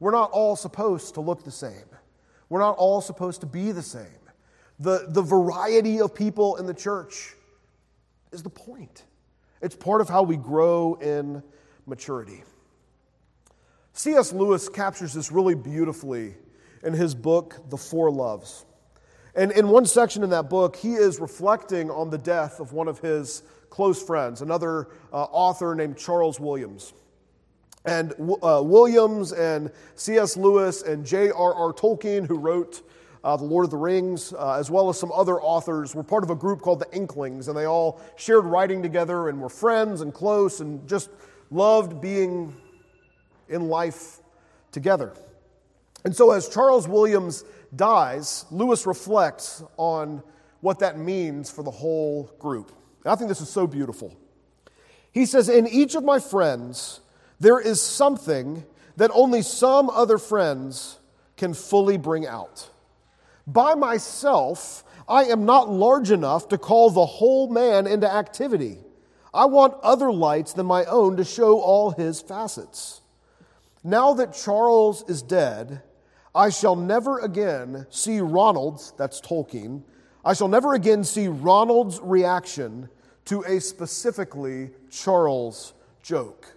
We're 0.00 0.10
not 0.10 0.32
all 0.32 0.56
supposed 0.56 1.14
to 1.14 1.20
look 1.20 1.44
the 1.44 1.52
same. 1.52 1.86
We're 2.48 2.60
not 2.60 2.76
all 2.76 3.00
supposed 3.00 3.40
to 3.40 3.46
be 3.46 3.72
the 3.72 3.82
same. 3.82 4.04
The, 4.78 5.06
the 5.08 5.22
variety 5.22 6.00
of 6.00 6.14
people 6.14 6.56
in 6.56 6.66
the 6.66 6.74
church 6.74 7.34
is 8.32 8.42
the 8.42 8.50
point. 8.50 9.04
It's 9.62 9.76
part 9.76 10.00
of 10.00 10.08
how 10.08 10.22
we 10.22 10.36
grow 10.36 10.94
in 10.94 11.42
maturity. 11.86 12.42
C.S. 13.92 14.32
Lewis 14.32 14.68
captures 14.68 15.14
this 15.14 15.30
really 15.30 15.54
beautifully 15.54 16.34
in 16.82 16.92
his 16.92 17.14
book, 17.14 17.70
The 17.70 17.76
Four 17.76 18.10
Loves. 18.10 18.66
And 19.36 19.52
in 19.52 19.68
one 19.68 19.86
section 19.86 20.22
in 20.22 20.30
that 20.30 20.50
book, 20.50 20.76
he 20.76 20.94
is 20.94 21.18
reflecting 21.18 21.90
on 21.90 22.10
the 22.10 22.18
death 22.18 22.60
of 22.60 22.72
one 22.72 22.88
of 22.88 22.98
his 22.98 23.42
close 23.70 24.02
friends, 24.02 24.42
another 24.42 24.88
uh, 25.12 25.24
author 25.24 25.74
named 25.74 25.96
Charles 25.96 26.38
Williams. 26.38 26.92
And 27.84 28.12
uh, 28.42 28.62
Williams 28.64 29.32
and 29.32 29.70
C.S. 29.94 30.36
Lewis 30.36 30.82
and 30.82 31.04
J.R.R. 31.04 31.72
Tolkien, 31.74 32.26
who 32.26 32.38
wrote 32.38 32.82
uh, 33.22 33.36
The 33.36 33.44
Lord 33.44 33.64
of 33.64 33.70
the 33.70 33.76
Rings, 33.76 34.32
uh, 34.32 34.54
as 34.58 34.70
well 34.70 34.88
as 34.88 34.98
some 34.98 35.12
other 35.12 35.40
authors, 35.40 35.94
were 35.94 36.02
part 36.02 36.24
of 36.24 36.30
a 36.30 36.34
group 36.34 36.60
called 36.60 36.80
the 36.80 36.90
Inklings, 36.92 37.48
and 37.48 37.56
they 37.56 37.66
all 37.66 38.00
shared 38.16 38.44
writing 38.44 38.82
together 38.82 39.28
and 39.28 39.40
were 39.40 39.48
friends 39.48 40.00
and 40.00 40.14
close 40.14 40.60
and 40.60 40.86
just 40.88 41.10
loved 41.50 42.00
being 42.00 42.54
in 43.48 43.68
life 43.68 44.20
together. 44.72 45.12
And 46.04 46.14
so, 46.14 46.30
as 46.30 46.48
Charles 46.48 46.86
Williams 46.86 47.44
dies, 47.74 48.44
Lewis 48.50 48.86
reflects 48.86 49.62
on 49.76 50.22
what 50.60 50.78
that 50.78 50.98
means 50.98 51.50
for 51.50 51.62
the 51.62 51.70
whole 51.70 52.30
group. 52.38 52.72
And 53.04 53.12
I 53.12 53.16
think 53.16 53.28
this 53.28 53.40
is 53.40 53.48
so 53.48 53.66
beautiful. 53.66 54.16
He 55.12 55.26
says, 55.26 55.48
In 55.48 55.66
each 55.66 55.94
of 55.94 56.04
my 56.04 56.18
friends, 56.18 57.00
there 57.44 57.60
is 57.60 57.78
something 57.78 58.64
that 58.96 59.10
only 59.12 59.42
some 59.42 59.90
other 59.90 60.16
friends 60.16 60.98
can 61.36 61.52
fully 61.52 61.98
bring 61.98 62.26
out. 62.26 62.70
By 63.46 63.74
myself, 63.74 64.82
I 65.06 65.24
am 65.24 65.44
not 65.44 65.68
large 65.68 66.10
enough 66.10 66.48
to 66.48 66.56
call 66.56 66.88
the 66.88 67.04
whole 67.04 67.50
man 67.50 67.86
into 67.86 68.10
activity. 68.10 68.78
I 69.34 69.44
want 69.44 69.74
other 69.82 70.10
lights 70.10 70.54
than 70.54 70.64
my 70.64 70.86
own 70.86 71.18
to 71.18 71.24
show 71.24 71.60
all 71.60 71.90
his 71.90 72.22
facets. 72.22 73.02
Now 73.82 74.14
that 74.14 74.32
Charles 74.32 75.04
is 75.06 75.20
dead, 75.20 75.82
I 76.34 76.48
shall 76.48 76.76
never 76.76 77.18
again 77.18 77.86
see 77.90 78.20
Ronald's, 78.20 78.94
that's 78.96 79.20
Tolkien, 79.20 79.82
I 80.24 80.32
shall 80.32 80.48
never 80.48 80.72
again 80.72 81.04
see 81.04 81.28
Ronald's 81.28 82.00
reaction 82.00 82.88
to 83.26 83.42
a 83.42 83.60
specifically 83.60 84.70
Charles 84.90 85.74
joke. 86.02 86.54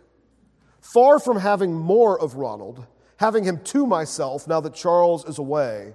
Far 0.94 1.20
from 1.20 1.38
having 1.38 1.74
more 1.74 2.18
of 2.18 2.36
Ronald, 2.36 2.86
having 3.18 3.44
him 3.44 3.60
to 3.66 3.86
myself 3.86 4.48
now 4.48 4.62
that 4.62 4.74
Charles 4.74 5.26
is 5.26 5.38
away, 5.38 5.94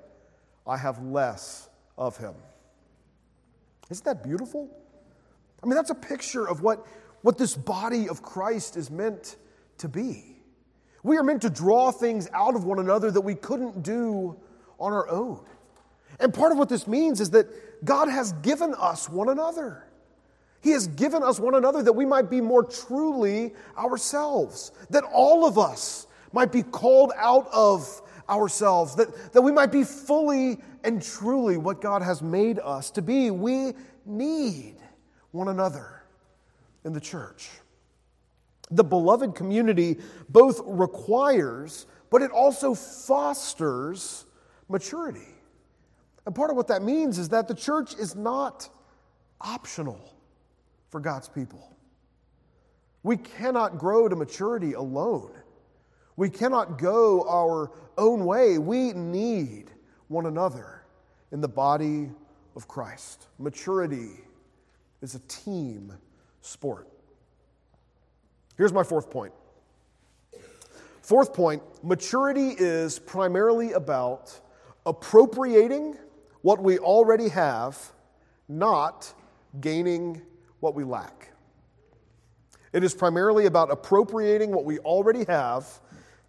I 0.67 0.77
have 0.77 1.03
less 1.03 1.71
of 1.97 2.19
him. 2.19 2.35
Isn't 3.89 4.05
that 4.05 4.23
beautiful? 4.23 4.69
I 5.63 5.67
mean, 5.67 5.77
that's 5.77 5.89
a 5.89 5.95
picture 5.95 6.47
of 6.47 6.61
what, 6.61 6.87
what 7.23 7.39
this 7.39 7.57
body 7.57 8.07
of 8.07 8.21
Christ 8.21 8.77
is 8.77 8.91
meant 8.91 9.37
to 9.79 9.89
be. 9.89 10.37
We 11.03 11.17
are 11.17 11.23
meant 11.23 11.41
to 11.43 11.51
draw 11.51 11.91
things 11.91 12.29
out 12.35 12.55
of 12.55 12.65
one 12.65 12.79
another 12.79 13.11
that 13.13 13.23
we 13.23 13.35
couldn't 13.35 13.83
do 13.83 14.37
on 14.79 14.93
our 14.93 15.09
own. 15.09 15.43
And 16.21 16.35
part 16.35 16.53
of 16.53 16.59
what 16.59 16.69
this 16.69 16.87
means 16.87 17.23
is 17.23 17.31
that 17.31 17.47
God 17.83 18.11
has 18.11 18.33
given 18.43 18.75
us 18.75 19.09
one 19.09 19.31
another. 19.31 19.87
He 20.63 20.71
has 20.71 20.87
given 20.87 21.25
us 21.25 21.41
one 21.41 21.57
another 21.57 21.83
that 21.83 21.93
we 21.93 22.07
might 22.07 22.31
be 22.31 22.41
more 22.41 22.63
truly 22.63 23.53
ourselves, 23.77 24.71
that 24.91 25.03
all 25.05 25.45
of 25.45 25.59
us 25.59 26.07
might 26.33 26.53
be 26.53 26.63
called 26.63 27.13
out 27.17 27.49
of 27.53 28.01
ourselves, 28.31 28.95
that, 28.95 29.33
that 29.33 29.43
we 29.43 29.51
might 29.51 29.73
be 29.73 29.83
fully 29.83 30.59
and 30.85 31.03
truly 31.03 31.57
what 31.57 31.81
God 31.81 32.01
has 32.01 32.23
made 32.23 32.61
us 32.61 32.93
to 32.93 33.03
be. 33.03 33.33
We 33.33 33.73
need 34.07 34.77
one 35.33 35.49
another 35.49 36.05
in 36.85 36.93
the 36.93 37.01
church. 37.01 37.51
The 38.71 38.85
beloved 38.85 39.35
community 39.35 39.99
both 40.29 40.61
requires, 40.65 41.87
but 42.09 42.23
it 42.23 42.31
also 42.31 42.75
fosters 42.75 44.27
maturity. 44.69 45.29
And 46.25 46.35
part 46.37 46.51
of 46.51 46.57
what 46.57 46.69
that 46.69 46.83
means 46.83 47.19
is 47.19 47.31
that 47.31 47.49
the 47.49 47.55
church 47.55 47.95
is 47.95 48.15
not 48.15 48.69
optional 49.41 50.12
for 50.93 51.01
God's 51.01 51.29
people. 51.29 51.75
We 53.03 53.17
cannot 53.17 53.79
grow 53.79 54.09
to 54.09 54.15
maturity 54.15 54.75
alone. 54.75 55.33
We 56.17 56.29
cannot 56.29 56.79
go 56.79 57.27
our 57.27 57.73
own 57.97 58.27
way. 58.27 58.59
We 58.59 58.93
need 58.93 59.71
one 60.09 60.27
another 60.27 60.85
in 61.33 61.41
the 61.41 61.49
body 61.49 62.11
of 62.55 62.69
Christ. 62.69 63.27
Maturity 63.39 64.11
is 65.01 65.15
a 65.15 65.19
team 65.21 65.95
sport. 66.43 66.87
Here's 68.59 68.73
my 68.73 68.85
fourth 68.85 69.11
point. 69.11 69.33
Fourth 71.01 71.33
point 71.33 71.63
maturity 71.83 72.51
is 72.51 72.99
primarily 72.99 73.73
about 73.73 74.39
appropriating 74.85 75.97
what 76.43 76.63
we 76.63 76.79
already 76.79 77.31
have, 77.31 77.81
not 78.47 79.13
gaining 79.61 80.21
what 80.63 80.77
we 80.77 80.85
lack. 80.85 81.33
It 82.73 82.85
is 82.85 82.95
primarily 82.95 83.47
about 83.47 83.71
appropriating 83.71 84.53
what 84.53 84.65
we 84.65 84.79
already 84.79 85.25
have, 85.25 85.67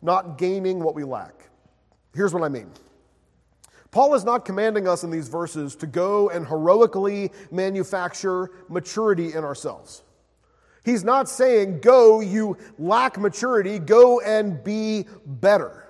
not 0.02 0.40
gaining 0.40 0.80
what 0.80 0.96
we 0.96 1.04
lack. 1.04 1.50
Here's 2.16 2.34
what 2.34 2.44
I 2.44 2.50
mean. 2.50 2.70
Paul 3.92 4.16
is 4.16 4.24
not 4.24 4.44
commanding 4.44 4.88
us 4.88 5.04
in 5.04 5.12
these 5.12 5.28
verses 5.28 5.76
to 5.76 5.88
go 5.88 6.30
and 6.32 6.48
heroically 6.48 7.32
manufacture 7.52 8.50
maturity 8.70 9.34
in 9.34 9.44
ourselves. 9.44 10.02
He's 10.84 11.04
not 11.04 11.30
saying, 11.30 11.82
go, 11.82 12.20
you 12.20 12.58
lack 12.80 13.20
maturity, 13.20 13.78
go 13.78 14.20
and 14.20 14.64
be 14.64 15.06
better. 15.26 15.88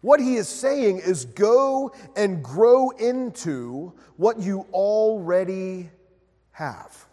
What 0.00 0.18
he 0.18 0.36
is 0.36 0.48
saying 0.48 1.00
is 1.00 1.26
go 1.26 1.92
and 2.16 2.42
grow 2.42 2.88
into 2.88 3.92
what 4.16 4.40
you 4.40 4.66
already 4.72 5.90
have. 6.52 7.06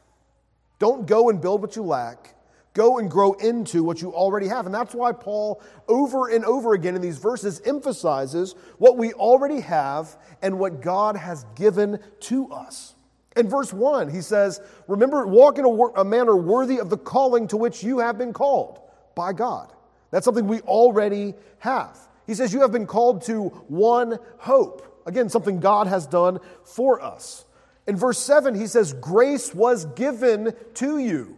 Don't 0.80 1.08
go 1.08 1.30
and 1.30 1.42
build 1.42 1.62
what 1.62 1.76
you 1.76 1.84
lack. 1.84 2.36
Go 2.74 3.00
and 3.00 3.10
grow 3.10 3.34
into 3.34 3.84
what 3.84 4.04
you 4.04 4.13
already 4.13 4.48
have. 4.48 4.68
And 4.68 4.76
that's 4.76 4.94
why 4.94 5.12
Paul, 5.12 5.63
over 5.88 6.30
and 6.30 6.46
over 6.46 6.74
again 6.74 6.96
in 6.96 7.02
these 7.02 7.18
verses, 7.18 7.60
emphasizes 7.66 8.54
what 8.78 8.98
we 8.98 9.13
already 9.13 9.62
have 9.62 10.16
and 10.44 10.60
what 10.60 10.82
God 10.82 11.16
has 11.16 11.44
given 11.56 12.00
to 12.22 12.52
us. 12.52 12.94
In 13.36 13.50
verse 13.50 13.74
1, 13.74 14.10
he 14.10 14.22
says, 14.22 14.62
Remember, 14.88 15.26
walk 15.26 15.58
in 15.58 15.66
a, 15.66 15.70
a 15.70 16.06
manner 16.06 16.36
worthy 16.36 16.80
of 16.80 16.92
the 16.92 16.98
calling 16.98 17.48
to 17.48 17.58
which 17.58 17.84
you 17.84 17.98
have 17.98 18.20
been 18.20 18.32
called 18.32 18.80
by 19.16 19.34
God. 19.34 19.74
That's 20.12 20.26
something 20.26 20.48
we 20.48 20.62
already 20.62 21.34
have. 21.60 21.98
He 22.28 22.36
says, 22.36 22.54
You 22.54 22.62
have 22.62 22.72
been 22.72 22.86
called 22.86 23.24
to 23.24 23.50
one 23.68 24.20
hope. 24.38 25.02
Again, 25.08 25.30
something 25.30 25.60
God 25.60 25.88
has 25.88 26.06
done 26.06 26.40
for 26.63 27.02
us. 27.02 27.46
In 27.88 27.95
verse 27.95 28.19
7, 28.19 28.54
he 28.54 28.67
says, 28.67 28.93
Grace 28.93 29.54
was 29.54 29.86
given 29.86 30.54
to 30.76 31.00
you. 31.00 31.38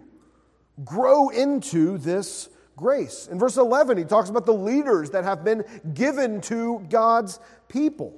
Grow 0.83 1.29
into 1.29 1.97
this 1.97 2.49
grace. 2.75 3.27
In 3.31 3.37
verse 3.37 3.57
11, 3.57 3.97
he 3.97 4.03
talks 4.03 4.29
about 4.29 4.45
the 4.45 4.53
leaders 4.53 5.11
that 5.11 5.23
have 5.23 5.43
been 5.43 5.63
given 5.93 6.41
to 6.41 6.85
God's 6.89 7.39
people 7.67 8.15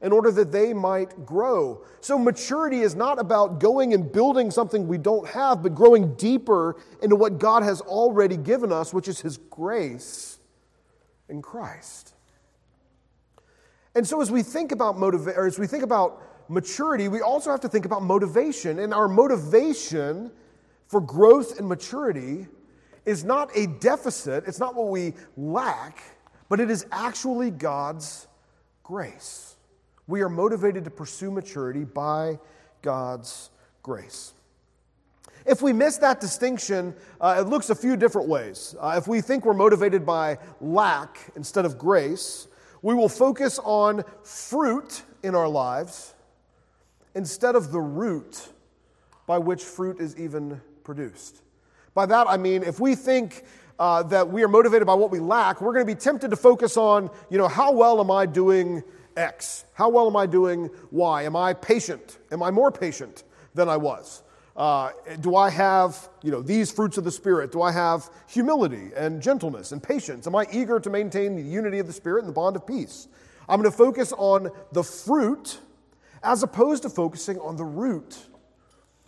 in 0.00 0.12
order 0.12 0.30
that 0.30 0.52
they 0.52 0.72
might 0.72 1.26
grow. 1.26 1.84
So, 2.00 2.18
maturity 2.18 2.80
is 2.80 2.94
not 2.94 3.18
about 3.18 3.58
going 3.58 3.94
and 3.94 4.10
building 4.10 4.50
something 4.50 4.86
we 4.86 4.98
don't 4.98 5.26
have, 5.28 5.62
but 5.62 5.74
growing 5.74 6.14
deeper 6.14 6.76
into 7.02 7.16
what 7.16 7.38
God 7.38 7.62
has 7.62 7.80
already 7.80 8.36
given 8.36 8.70
us, 8.70 8.92
which 8.94 9.08
is 9.08 9.20
His 9.20 9.38
grace 9.38 10.38
in 11.28 11.42
Christ. 11.42 12.14
And 13.94 14.06
so 14.06 14.20
as 14.20 14.30
we 14.30 14.42
think 14.42 14.72
about 14.72 14.96
motiva- 14.96 15.36
or 15.36 15.46
as 15.46 15.58
we 15.58 15.66
think 15.66 15.84
about 15.84 16.20
maturity, 16.48 17.08
we 17.08 17.20
also 17.20 17.50
have 17.50 17.60
to 17.60 17.68
think 17.68 17.84
about 17.84 18.02
motivation. 18.02 18.78
And 18.78 18.92
our 18.94 19.08
motivation 19.08 20.30
for 20.86 21.00
growth 21.00 21.58
and 21.58 21.68
maturity 21.68 22.46
is 23.04 23.24
not 23.24 23.50
a 23.54 23.66
deficit, 23.66 24.44
it's 24.46 24.58
not 24.58 24.74
what 24.74 24.88
we 24.88 25.14
lack, 25.36 26.02
but 26.48 26.60
it 26.60 26.70
is 26.70 26.86
actually 26.90 27.50
God's 27.50 28.26
grace. 28.82 29.56
We 30.06 30.22
are 30.22 30.28
motivated 30.28 30.84
to 30.84 30.90
pursue 30.90 31.30
maturity 31.30 31.84
by 31.84 32.38
God's 32.82 33.50
grace. 33.82 34.34
If 35.46 35.60
we 35.60 35.74
miss 35.74 35.98
that 35.98 36.20
distinction, 36.20 36.94
uh, 37.20 37.42
it 37.44 37.48
looks 37.48 37.68
a 37.68 37.74
few 37.74 37.96
different 37.96 38.28
ways. 38.28 38.74
Uh, 38.80 38.94
if 38.96 39.06
we 39.06 39.20
think 39.20 39.44
we're 39.44 39.52
motivated 39.52 40.06
by 40.06 40.38
lack 40.60 41.18
instead 41.36 41.66
of 41.66 41.76
grace, 41.76 42.48
we 42.80 42.94
will 42.94 43.08
focus 43.08 43.58
on 43.62 44.04
fruit 44.22 45.02
in 45.22 45.34
our 45.34 45.48
lives 45.48 46.13
instead 47.14 47.54
of 47.54 47.72
the 47.72 47.80
root 47.80 48.48
by 49.26 49.38
which 49.38 49.62
fruit 49.62 50.00
is 50.00 50.18
even 50.18 50.60
produced. 50.82 51.40
By 51.94 52.06
that, 52.06 52.26
I 52.28 52.36
mean, 52.36 52.62
if 52.62 52.80
we 52.80 52.94
think 52.94 53.44
uh, 53.78 54.02
that 54.04 54.28
we 54.28 54.42
are 54.42 54.48
motivated 54.48 54.86
by 54.86 54.94
what 54.94 55.10
we 55.10 55.20
lack, 55.20 55.60
we're 55.60 55.72
going 55.72 55.86
to 55.86 55.94
be 55.94 55.98
tempted 55.98 56.30
to 56.30 56.36
focus 56.36 56.76
on, 56.76 57.10
you 57.30 57.38
know, 57.38 57.48
how 57.48 57.72
well 57.72 58.00
am 58.00 58.10
I 58.10 58.26
doing 58.26 58.82
X? 59.16 59.64
How 59.74 59.88
well 59.88 60.06
am 60.06 60.16
I 60.16 60.26
doing 60.26 60.70
Y? 60.90 61.22
Am 61.22 61.36
I 61.36 61.54
patient? 61.54 62.18
Am 62.30 62.42
I 62.42 62.50
more 62.50 62.70
patient 62.70 63.24
than 63.54 63.68
I 63.68 63.76
was? 63.76 64.22
Uh, 64.56 64.90
do 65.20 65.34
I 65.34 65.50
have, 65.50 66.08
you 66.22 66.30
know, 66.30 66.40
these 66.40 66.70
fruits 66.70 66.96
of 66.96 67.04
the 67.04 67.10
Spirit? 67.10 67.50
Do 67.50 67.62
I 67.62 67.72
have 67.72 68.08
humility 68.28 68.90
and 68.96 69.20
gentleness 69.20 69.72
and 69.72 69.82
patience? 69.82 70.26
Am 70.28 70.36
I 70.36 70.46
eager 70.52 70.78
to 70.78 70.90
maintain 70.90 71.34
the 71.34 71.42
unity 71.42 71.80
of 71.80 71.88
the 71.88 71.92
Spirit 71.92 72.20
and 72.20 72.28
the 72.28 72.34
bond 72.34 72.54
of 72.54 72.66
peace? 72.66 73.08
I'm 73.48 73.60
going 73.60 73.70
to 73.70 73.76
focus 73.76 74.12
on 74.16 74.50
the 74.72 74.84
fruit 74.84 75.58
as 76.24 76.42
opposed 76.42 76.82
to 76.82 76.90
focusing 76.90 77.38
on 77.38 77.56
the 77.56 77.64
root, 77.64 78.18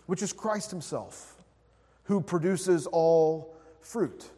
which 0.05 0.21
is 0.21 0.31
Christ 0.31 0.71
Himself, 0.71 1.35
who 2.03 2.21
produces 2.21 2.87
all 2.87 3.55
fruit. 3.81 4.29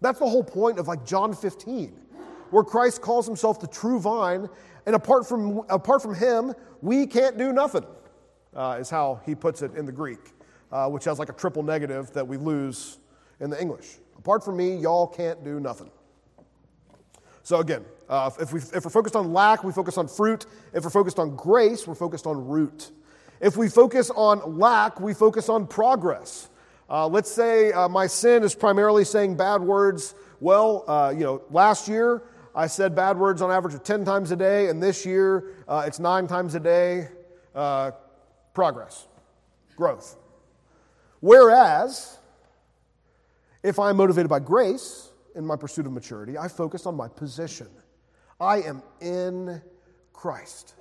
That's 0.00 0.18
the 0.18 0.28
whole 0.28 0.44
point 0.44 0.78
of 0.78 0.88
like 0.88 1.04
John 1.04 1.34
15, 1.34 1.92
where 2.50 2.64
Christ 2.64 3.02
calls 3.02 3.26
Himself 3.26 3.60
the 3.60 3.66
true 3.66 4.00
vine, 4.00 4.48
and 4.86 4.94
apart 4.94 5.28
from, 5.28 5.62
apart 5.68 6.00
from 6.00 6.14
Him, 6.14 6.54
we 6.80 7.06
can't 7.06 7.36
do 7.36 7.52
nothing, 7.52 7.84
uh, 8.54 8.78
is 8.80 8.88
how 8.88 9.20
He 9.26 9.34
puts 9.34 9.60
it 9.60 9.74
in 9.74 9.84
the 9.84 9.92
Greek 9.92 10.34
uh, 10.74 10.88
which 10.88 11.04
has 11.04 11.18
like 11.20 11.28
a 11.28 11.32
triple 11.32 11.62
negative 11.62 12.12
that 12.12 12.26
we 12.26 12.36
lose 12.36 12.98
in 13.40 13.48
the 13.48 13.60
English. 13.60 13.98
Apart 14.18 14.44
from 14.44 14.56
me, 14.56 14.76
y'all 14.76 15.06
can't 15.06 15.42
do 15.44 15.60
nothing. 15.60 15.90
So 17.44 17.60
again, 17.60 17.84
uh, 18.08 18.30
if, 18.40 18.54
we, 18.54 18.60
if 18.60 18.84
we're 18.84 18.90
focused 18.90 19.14
on 19.14 19.34
lack, 19.34 19.64
we 19.64 19.72
focus 19.72 19.98
on 19.98 20.08
fruit. 20.08 20.46
If 20.72 20.82
we're 20.82 20.90
focused 20.90 21.18
on 21.18 21.36
grace, 21.36 21.86
we're 21.86 21.94
focused 21.94 22.26
on 22.26 22.48
root. 22.48 22.90
If 23.38 23.58
we 23.58 23.68
focus 23.68 24.10
on 24.10 24.58
lack, 24.58 24.98
we 24.98 25.12
focus 25.12 25.50
on 25.50 25.66
progress. 25.66 26.48
Uh, 26.88 27.06
let's 27.06 27.30
say 27.30 27.70
uh, 27.72 27.86
my 27.86 28.06
sin 28.06 28.42
is 28.42 28.54
primarily 28.54 29.04
saying 29.04 29.36
bad 29.36 29.60
words. 29.60 30.14
Well, 30.40 30.84
uh, 30.88 31.12
you 31.14 31.22
know, 31.22 31.42
last 31.50 31.86
year 31.86 32.22
I 32.54 32.66
said 32.66 32.96
bad 32.96 33.18
words 33.18 33.42
on 33.42 33.50
average 33.50 33.74
of 33.74 33.84
10 33.84 34.06
times 34.06 34.30
a 34.30 34.36
day, 34.36 34.68
and 34.68 34.82
this 34.82 35.04
year 35.04 35.50
uh, 35.68 35.84
it's 35.86 35.98
nine 35.98 36.26
times 36.26 36.54
a 36.54 36.60
day. 36.60 37.08
Uh, 37.54 37.90
progress, 38.54 39.06
growth. 39.76 40.16
Whereas, 41.20 42.18
if 43.62 43.78
I'm 43.78 43.98
motivated 43.98 44.30
by 44.30 44.40
grace 44.40 45.10
in 45.34 45.44
my 45.44 45.56
pursuit 45.56 45.86
of 45.86 45.92
maturity, 45.92 46.38
I 46.38 46.48
focus 46.48 46.86
on 46.86 46.96
my 46.96 47.08
position. 47.08 47.68
I 48.40 48.62
am 48.62 48.82
in 49.00 49.60
Christ. 50.12 50.74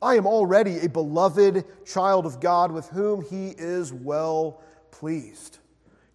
I 0.00 0.16
am 0.16 0.26
already 0.26 0.80
a 0.80 0.88
beloved 0.88 1.64
child 1.86 2.26
of 2.26 2.40
God 2.40 2.72
with 2.72 2.88
whom 2.88 3.22
He 3.22 3.50
is 3.50 3.92
well 3.92 4.60
pleased. 4.90 5.58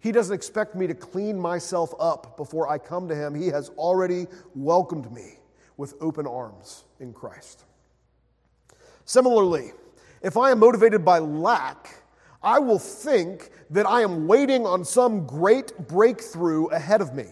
He 0.00 0.12
doesn't 0.12 0.34
expect 0.34 0.74
me 0.74 0.86
to 0.86 0.94
clean 0.94 1.38
myself 1.38 1.92
up 1.98 2.36
before 2.36 2.68
I 2.68 2.78
come 2.78 3.08
to 3.08 3.14
Him. 3.14 3.34
He 3.34 3.48
has 3.48 3.70
already 3.70 4.26
welcomed 4.54 5.10
me 5.12 5.38
with 5.76 5.94
open 6.00 6.26
arms 6.26 6.84
in 7.00 7.12
Christ. 7.12 7.64
Similarly, 9.04 9.72
if 10.22 10.36
I 10.36 10.50
am 10.50 10.58
motivated 10.58 11.04
by 11.04 11.18
lack, 11.18 12.02
I 12.42 12.58
will 12.58 12.78
think 12.78 13.50
that 13.70 13.86
I 13.86 14.02
am 14.02 14.28
waiting 14.28 14.66
on 14.66 14.84
some 14.84 15.26
great 15.26 15.76
breakthrough 15.88 16.66
ahead 16.66 17.00
of 17.00 17.14
me. 17.14 17.26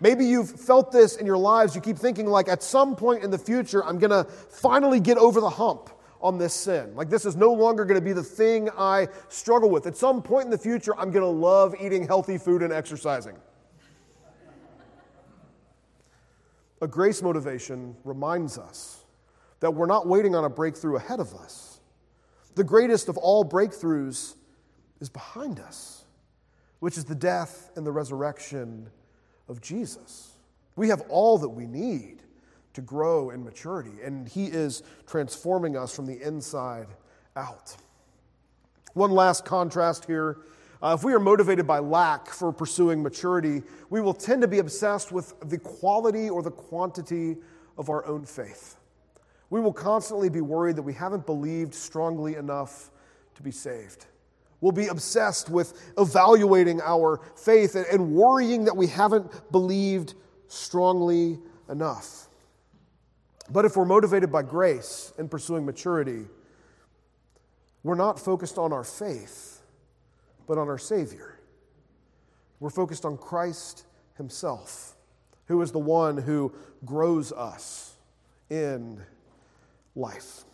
Maybe 0.00 0.24
you've 0.24 0.50
felt 0.50 0.92
this 0.92 1.16
in 1.16 1.26
your 1.26 1.36
lives. 1.36 1.74
You 1.74 1.80
keep 1.80 1.98
thinking, 1.98 2.26
like, 2.26 2.48
at 2.48 2.62
some 2.62 2.96
point 2.96 3.22
in 3.22 3.30
the 3.30 3.38
future, 3.38 3.84
I'm 3.84 3.98
going 3.98 4.10
to 4.10 4.24
finally 4.24 5.00
get 5.00 5.18
over 5.18 5.40
the 5.40 5.50
hump 5.50 5.90
on 6.20 6.38
this 6.38 6.54
sin. 6.54 6.94
Like, 6.94 7.10
this 7.10 7.24
is 7.24 7.36
no 7.36 7.52
longer 7.52 7.84
going 7.84 8.00
to 8.00 8.04
be 8.04 8.12
the 8.12 8.22
thing 8.22 8.70
I 8.78 9.08
struggle 9.28 9.70
with. 9.70 9.86
At 9.86 9.96
some 9.96 10.22
point 10.22 10.46
in 10.46 10.50
the 10.50 10.58
future, 10.58 10.98
I'm 10.98 11.10
going 11.10 11.24
to 11.24 11.26
love 11.26 11.74
eating 11.80 12.06
healthy 12.06 12.38
food 12.38 12.62
and 12.62 12.72
exercising. 12.72 13.36
A 16.82 16.88
grace 16.88 17.20
motivation 17.20 17.94
reminds 18.04 18.56
us 18.56 19.04
that 19.60 19.72
we're 19.72 19.86
not 19.86 20.06
waiting 20.06 20.34
on 20.34 20.44
a 20.46 20.50
breakthrough 20.50 20.96
ahead 20.96 21.20
of 21.20 21.34
us 21.34 21.70
the 22.54 22.64
greatest 22.64 23.08
of 23.08 23.16
all 23.16 23.44
breakthroughs 23.44 24.34
is 25.00 25.08
behind 25.08 25.60
us, 25.60 26.04
which 26.80 26.98
is 26.98 27.04
the 27.04 27.14
death 27.14 27.70
and 27.76 27.86
the 27.86 27.92
resurrection 27.92 28.90
of 29.50 29.60
Jesus. 29.60 30.36
We 30.76 30.88
have 30.88 31.02
all 31.10 31.36
that 31.38 31.48
we 31.50 31.66
need 31.66 32.22
to 32.72 32.80
grow 32.80 33.30
in 33.30 33.44
maturity, 33.44 34.00
and 34.02 34.26
He 34.26 34.46
is 34.46 34.82
transforming 35.06 35.76
us 35.76 35.94
from 35.94 36.06
the 36.06 36.18
inside 36.26 36.86
out. 37.36 37.76
One 38.94 39.10
last 39.10 39.44
contrast 39.44 40.06
here. 40.06 40.38
Uh, 40.82 40.96
if 40.98 41.04
we 41.04 41.12
are 41.12 41.20
motivated 41.20 41.66
by 41.66 41.78
lack 41.78 42.28
for 42.28 42.50
pursuing 42.52 43.02
maturity, 43.02 43.62
we 43.90 44.00
will 44.00 44.14
tend 44.14 44.40
to 44.40 44.48
be 44.48 44.60
obsessed 44.60 45.12
with 45.12 45.34
the 45.40 45.58
quality 45.58 46.30
or 46.30 46.42
the 46.42 46.50
quantity 46.50 47.36
of 47.76 47.90
our 47.90 48.06
own 48.06 48.24
faith 48.24 48.76
we 49.50 49.60
will 49.60 49.72
constantly 49.72 50.30
be 50.30 50.40
worried 50.40 50.76
that 50.76 50.82
we 50.82 50.94
haven't 50.94 51.26
believed 51.26 51.74
strongly 51.74 52.36
enough 52.36 52.90
to 53.34 53.42
be 53.42 53.50
saved. 53.50 54.06
We'll 54.60 54.72
be 54.72 54.88
obsessed 54.88 55.48
with 55.48 55.92
evaluating 55.96 56.80
our 56.82 57.20
faith 57.36 57.74
and, 57.74 58.12
worrying 58.12 58.64
that 58.66 58.76
we 58.76 58.86
haven't 58.86 59.50
believed 59.50 60.14
strongly 60.48 61.38
enough. 61.68 62.28
But 63.50 63.64
if 63.64 63.76
we're 63.76 63.86
motivated 63.86 64.30
by 64.30 64.42
grace 64.42 65.12
and 65.18 65.30
pursuing 65.30 65.64
maturity, 65.64 66.26
we're 67.82 67.94
not 67.94 68.20
focused 68.20 68.58
on 68.58 68.72
our 68.72 68.84
faith, 68.84 69.62
but 70.46 70.58
on 70.58 70.68
our 70.68 70.78
Savior. 70.78 71.38
We're 72.60 72.70
focused 72.70 73.06
on 73.06 73.16
Christ 73.16 73.86
Himself, 74.18 74.94
who 75.46 75.62
is 75.62 75.72
the 75.72 75.78
one 75.78 76.18
who 76.18 76.52
grows 76.84 77.32
us 77.32 77.94
in 78.50 79.00
life. 79.96 80.44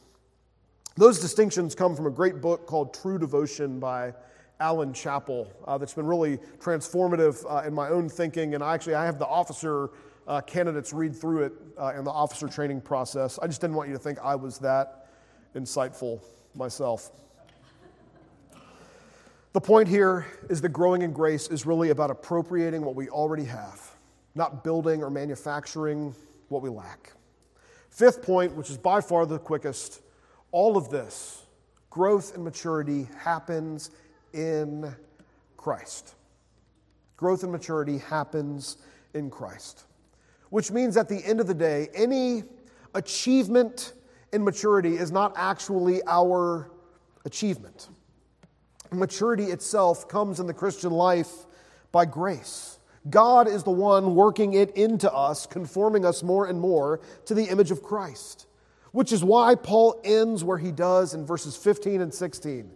Those 0.98 1.20
distinctions 1.20 1.74
come 1.74 1.94
from 1.94 2.06
a 2.06 2.10
great 2.10 2.40
book 2.40 2.66
called 2.66 2.94
True 2.94 3.18
Devotion 3.18 3.78
by 3.78 4.14
Allan 4.60 4.94
Chapple 4.94 5.46
uh, 5.66 5.76
that's 5.76 5.92
been 5.92 6.06
really 6.06 6.38
transformative 6.58 7.44
uh, 7.46 7.66
in 7.66 7.74
my 7.74 7.90
own 7.90 8.08
thinking. 8.08 8.54
And 8.54 8.64
I 8.64 8.72
actually, 8.72 8.94
I 8.94 9.04
have 9.04 9.18
the 9.18 9.26
officer 9.26 9.90
uh, 10.26 10.40
candidates 10.40 10.94
read 10.94 11.14
through 11.14 11.44
it 11.44 11.52
uh, 11.78 11.92
in 11.98 12.04
the 12.04 12.10
officer 12.10 12.48
training 12.48 12.80
process. 12.80 13.38
I 13.42 13.46
just 13.46 13.60
didn't 13.60 13.76
want 13.76 13.90
you 13.90 13.94
to 13.94 14.00
think 14.00 14.18
I 14.20 14.36
was 14.36 14.58
that 14.60 15.08
insightful 15.54 16.22
myself. 16.54 17.10
The 19.52 19.60
point 19.60 19.88
here 19.88 20.26
is 20.48 20.62
that 20.62 20.70
growing 20.70 21.02
in 21.02 21.12
grace 21.12 21.48
is 21.48 21.66
really 21.66 21.90
about 21.90 22.10
appropriating 22.10 22.82
what 22.82 22.94
we 22.94 23.10
already 23.10 23.44
have, 23.44 23.82
not 24.34 24.64
building 24.64 25.02
or 25.02 25.10
manufacturing 25.10 26.14
what 26.48 26.62
we 26.62 26.70
lack. 26.70 27.12
Fifth 27.90 28.22
point, 28.22 28.54
which 28.56 28.70
is 28.70 28.78
by 28.78 29.02
far 29.02 29.26
the 29.26 29.38
quickest, 29.38 30.00
all 30.56 30.78
of 30.78 30.88
this, 30.88 31.42
growth 31.90 32.34
and 32.34 32.42
maturity, 32.42 33.06
happens 33.18 33.90
in 34.32 34.90
Christ. 35.58 36.14
Growth 37.18 37.42
and 37.42 37.52
maturity 37.52 37.98
happens 37.98 38.78
in 39.12 39.28
Christ. 39.28 39.84
Which 40.48 40.70
means 40.70 40.96
at 40.96 41.10
the 41.10 41.22
end 41.26 41.40
of 41.40 41.46
the 41.46 41.52
day, 41.52 41.88
any 41.94 42.42
achievement 42.94 43.92
in 44.32 44.42
maturity 44.42 44.94
is 44.94 45.12
not 45.12 45.34
actually 45.36 46.00
our 46.06 46.70
achievement. 47.26 47.90
Maturity 48.90 49.44
itself 49.44 50.08
comes 50.08 50.40
in 50.40 50.46
the 50.46 50.54
Christian 50.54 50.90
life 50.90 51.44
by 51.92 52.06
grace. 52.06 52.78
God 53.10 53.46
is 53.46 53.62
the 53.62 53.70
one 53.70 54.14
working 54.14 54.54
it 54.54 54.70
into 54.70 55.12
us, 55.12 55.44
conforming 55.44 56.06
us 56.06 56.22
more 56.22 56.46
and 56.46 56.58
more 56.58 57.00
to 57.26 57.34
the 57.34 57.44
image 57.44 57.70
of 57.70 57.82
Christ, 57.82 58.45
which 58.96 59.12
is 59.12 59.22
why 59.22 59.54
Paul 59.54 60.00
ends 60.04 60.42
where 60.42 60.56
he 60.56 60.72
does 60.72 61.12
in 61.12 61.26
verses 61.26 61.54
15 61.54 62.00
and 62.00 62.14
16. 62.14 62.70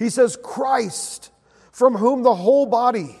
He 0.00 0.10
says, 0.10 0.36
Christ, 0.42 1.30
from 1.70 1.94
whom 1.94 2.24
the 2.24 2.34
whole 2.34 2.66
body, 2.66 3.14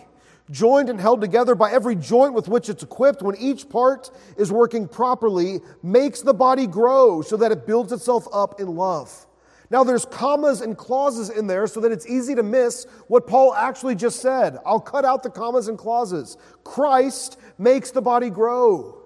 joined 0.50 0.88
and 0.88 1.00
held 1.00 1.20
together 1.20 1.54
by 1.54 1.70
every 1.70 1.94
joint 1.94 2.34
with 2.34 2.48
which 2.48 2.68
it's 2.68 2.82
equipped, 2.82 3.22
when 3.22 3.36
each 3.36 3.68
part 3.68 4.10
is 4.36 4.50
working 4.50 4.88
properly, 4.88 5.60
makes 5.84 6.22
the 6.22 6.34
body 6.34 6.66
grow 6.66 7.22
so 7.22 7.36
that 7.36 7.52
it 7.52 7.68
builds 7.68 7.92
itself 7.92 8.26
up 8.32 8.60
in 8.60 8.74
love. 8.74 9.28
Now, 9.70 9.84
there's 9.84 10.04
commas 10.04 10.60
and 10.60 10.76
clauses 10.76 11.30
in 11.30 11.46
there 11.46 11.68
so 11.68 11.78
that 11.82 11.92
it's 11.92 12.08
easy 12.08 12.34
to 12.34 12.42
miss 12.42 12.84
what 13.06 13.28
Paul 13.28 13.54
actually 13.54 13.94
just 13.94 14.18
said. 14.18 14.58
I'll 14.66 14.80
cut 14.80 15.04
out 15.04 15.22
the 15.22 15.30
commas 15.30 15.68
and 15.68 15.78
clauses. 15.78 16.36
Christ 16.64 17.38
makes 17.58 17.92
the 17.92 18.02
body 18.02 18.28
grow 18.28 19.04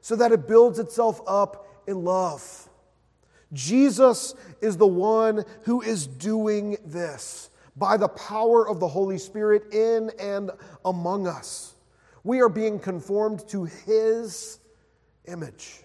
so 0.00 0.16
that 0.16 0.32
it 0.32 0.48
builds 0.48 0.78
itself 0.78 1.20
up 1.26 1.82
in 1.86 2.02
love. 2.02 2.70
Jesus 3.52 4.34
is 4.60 4.76
the 4.76 4.86
one 4.86 5.44
who 5.62 5.80
is 5.82 6.06
doing 6.06 6.76
this 6.84 7.50
by 7.76 7.96
the 7.96 8.08
power 8.08 8.68
of 8.68 8.80
the 8.80 8.88
Holy 8.88 9.18
Spirit 9.18 9.72
in 9.72 10.10
and 10.18 10.50
among 10.84 11.26
us. 11.26 11.74
We 12.24 12.40
are 12.40 12.48
being 12.48 12.78
conformed 12.78 13.46
to 13.48 13.64
His 13.64 14.58
image. 15.26 15.82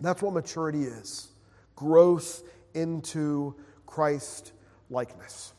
That's 0.00 0.22
what 0.22 0.34
maturity 0.34 0.84
is 0.84 1.28
growth 1.74 2.42
into 2.74 3.54
Christ 3.86 4.52
likeness. 4.90 5.54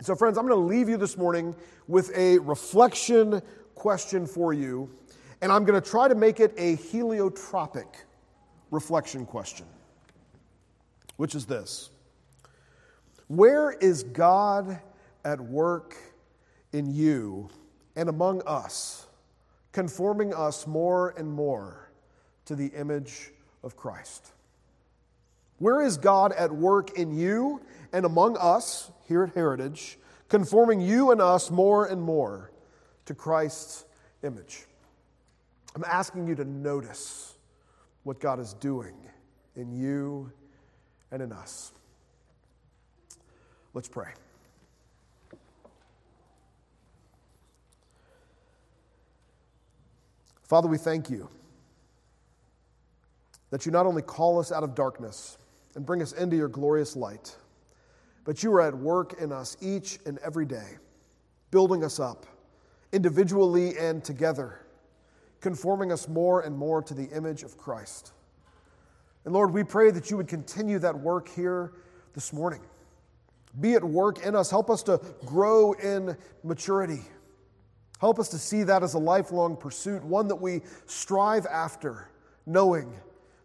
So, 0.00 0.14
friends, 0.14 0.38
I'm 0.38 0.46
going 0.46 0.60
to 0.60 0.66
leave 0.66 0.88
you 0.88 0.96
this 0.96 1.16
morning 1.16 1.56
with 1.88 2.16
a 2.16 2.38
reflection 2.38 3.42
question 3.74 4.24
for 4.24 4.52
you, 4.52 4.88
and 5.42 5.50
I'm 5.50 5.64
going 5.64 5.80
to 5.80 5.90
try 5.90 6.06
to 6.06 6.14
make 6.14 6.38
it 6.38 6.54
a 6.56 6.76
heliotropic 6.76 7.86
reflection 8.70 9.24
question, 9.26 9.66
which 11.16 11.34
is 11.34 11.46
this 11.46 11.90
Where 13.28 13.72
is 13.72 14.02
God 14.02 14.80
at 15.24 15.40
work 15.40 15.96
in 16.72 16.94
you 16.94 17.48
and 17.96 18.08
among 18.08 18.42
us, 18.46 19.06
conforming 19.72 20.34
us 20.34 20.66
more 20.66 21.14
and 21.16 21.30
more 21.30 21.90
to 22.46 22.54
the 22.54 22.66
image 22.68 23.30
of 23.62 23.76
Christ? 23.76 24.32
Where 25.58 25.82
is 25.82 25.96
God 25.96 26.32
at 26.32 26.52
work 26.52 26.96
in 26.96 27.12
you 27.12 27.60
and 27.92 28.04
among 28.04 28.36
us 28.36 28.90
here 29.08 29.24
at 29.24 29.34
Heritage, 29.34 29.98
conforming 30.28 30.80
you 30.80 31.10
and 31.10 31.20
us 31.20 31.50
more 31.50 31.86
and 31.86 32.00
more 32.00 32.52
to 33.06 33.14
Christ's 33.14 33.84
image? 34.22 34.66
I'm 35.74 35.84
asking 35.84 36.28
you 36.28 36.34
to 36.36 36.44
notice 36.44 37.37
what 38.08 38.20
God 38.20 38.40
is 38.40 38.54
doing 38.54 38.94
in 39.54 39.70
you 39.70 40.32
and 41.10 41.20
in 41.20 41.30
us. 41.30 41.72
Let's 43.74 43.86
pray. 43.86 44.08
Father, 50.42 50.68
we 50.68 50.78
thank 50.78 51.10
you 51.10 51.28
that 53.50 53.66
you 53.66 53.72
not 53.72 53.84
only 53.84 54.00
call 54.00 54.40
us 54.40 54.52
out 54.52 54.62
of 54.62 54.74
darkness, 54.74 55.36
and 55.74 55.84
bring 55.84 56.00
us 56.00 56.12
into 56.12 56.34
your 56.34 56.48
glorious 56.48 56.96
light. 56.96 57.36
But 58.24 58.42
you 58.42 58.50
are 58.54 58.62
at 58.62 58.74
work 58.74 59.20
in 59.20 59.32
us 59.32 59.58
each 59.60 59.98
and 60.06 60.18
every 60.20 60.46
day, 60.46 60.78
building 61.50 61.84
us 61.84 62.00
up 62.00 62.24
individually 62.90 63.76
and 63.76 64.02
together, 64.02 64.60
conforming 65.40 65.92
us 65.92 66.08
more 66.08 66.40
and 66.40 66.56
more 66.56 66.82
to 66.82 66.94
the 66.94 67.08
image 67.10 67.42
of 67.42 67.56
Christ. 67.56 68.12
And 69.24 69.34
Lord, 69.34 69.52
we 69.52 69.64
pray 69.64 69.90
that 69.90 70.10
you 70.10 70.16
would 70.16 70.28
continue 70.28 70.78
that 70.78 70.98
work 70.98 71.28
here 71.28 71.72
this 72.14 72.32
morning. 72.32 72.60
Be 73.60 73.74
at 73.74 73.84
work 73.84 74.24
in 74.24 74.34
us. 74.34 74.50
Help 74.50 74.70
us 74.70 74.82
to 74.84 75.00
grow 75.26 75.72
in 75.72 76.16
maturity. 76.44 77.02
Help 78.00 78.18
us 78.18 78.28
to 78.28 78.38
see 78.38 78.62
that 78.62 78.82
as 78.82 78.94
a 78.94 78.98
lifelong 78.98 79.56
pursuit, 79.56 80.04
one 80.04 80.28
that 80.28 80.36
we 80.36 80.62
strive 80.86 81.46
after, 81.46 82.08
knowing 82.46 82.94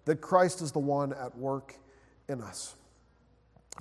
that 0.05 0.21
Christ 0.21 0.61
is 0.61 0.71
the 0.71 0.79
one 0.79 1.13
at 1.13 1.35
work 1.37 1.75
in 2.29 2.41
us. 2.41 2.75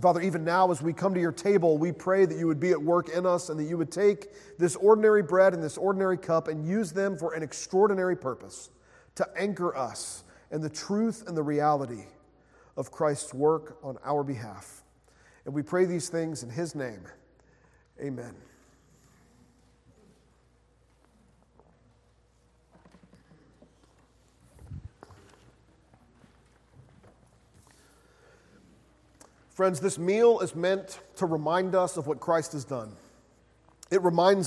Father, 0.00 0.20
even 0.22 0.42
now 0.42 0.70
as 0.70 0.80
we 0.80 0.92
come 0.92 1.12
to 1.12 1.20
your 1.20 1.32
table, 1.32 1.76
we 1.76 1.92
pray 1.92 2.24
that 2.24 2.38
you 2.38 2.46
would 2.46 2.60
be 2.60 2.70
at 2.70 2.80
work 2.80 3.10
in 3.10 3.26
us 3.26 3.50
and 3.50 3.60
that 3.60 3.64
you 3.64 3.76
would 3.76 3.92
take 3.92 4.28
this 4.58 4.74
ordinary 4.76 5.22
bread 5.22 5.52
and 5.52 5.62
this 5.62 5.76
ordinary 5.76 6.16
cup 6.16 6.48
and 6.48 6.66
use 6.66 6.92
them 6.92 7.16
for 7.16 7.34
an 7.34 7.42
extraordinary 7.42 8.16
purpose 8.16 8.70
to 9.16 9.28
anchor 9.36 9.76
us 9.76 10.24
in 10.50 10.62
the 10.62 10.70
truth 10.70 11.24
and 11.26 11.36
the 11.36 11.42
reality 11.42 12.04
of 12.76 12.90
Christ's 12.90 13.34
work 13.34 13.78
on 13.82 13.98
our 14.04 14.24
behalf. 14.24 14.82
And 15.44 15.52
we 15.52 15.62
pray 15.62 15.84
these 15.84 16.08
things 16.08 16.42
in 16.42 16.48
his 16.48 16.74
name. 16.74 17.02
Amen. 18.00 18.34
Friends, 29.54 29.80
this 29.80 29.98
meal 29.98 30.40
is 30.40 30.54
meant 30.54 30.98
to 31.16 31.26
remind 31.26 31.74
us 31.74 31.98
of 31.98 32.06
what 32.06 32.20
Christ 32.20 32.52
has 32.52 32.64
done. 32.64 32.92
It 33.90 34.02
reminds 34.02 34.40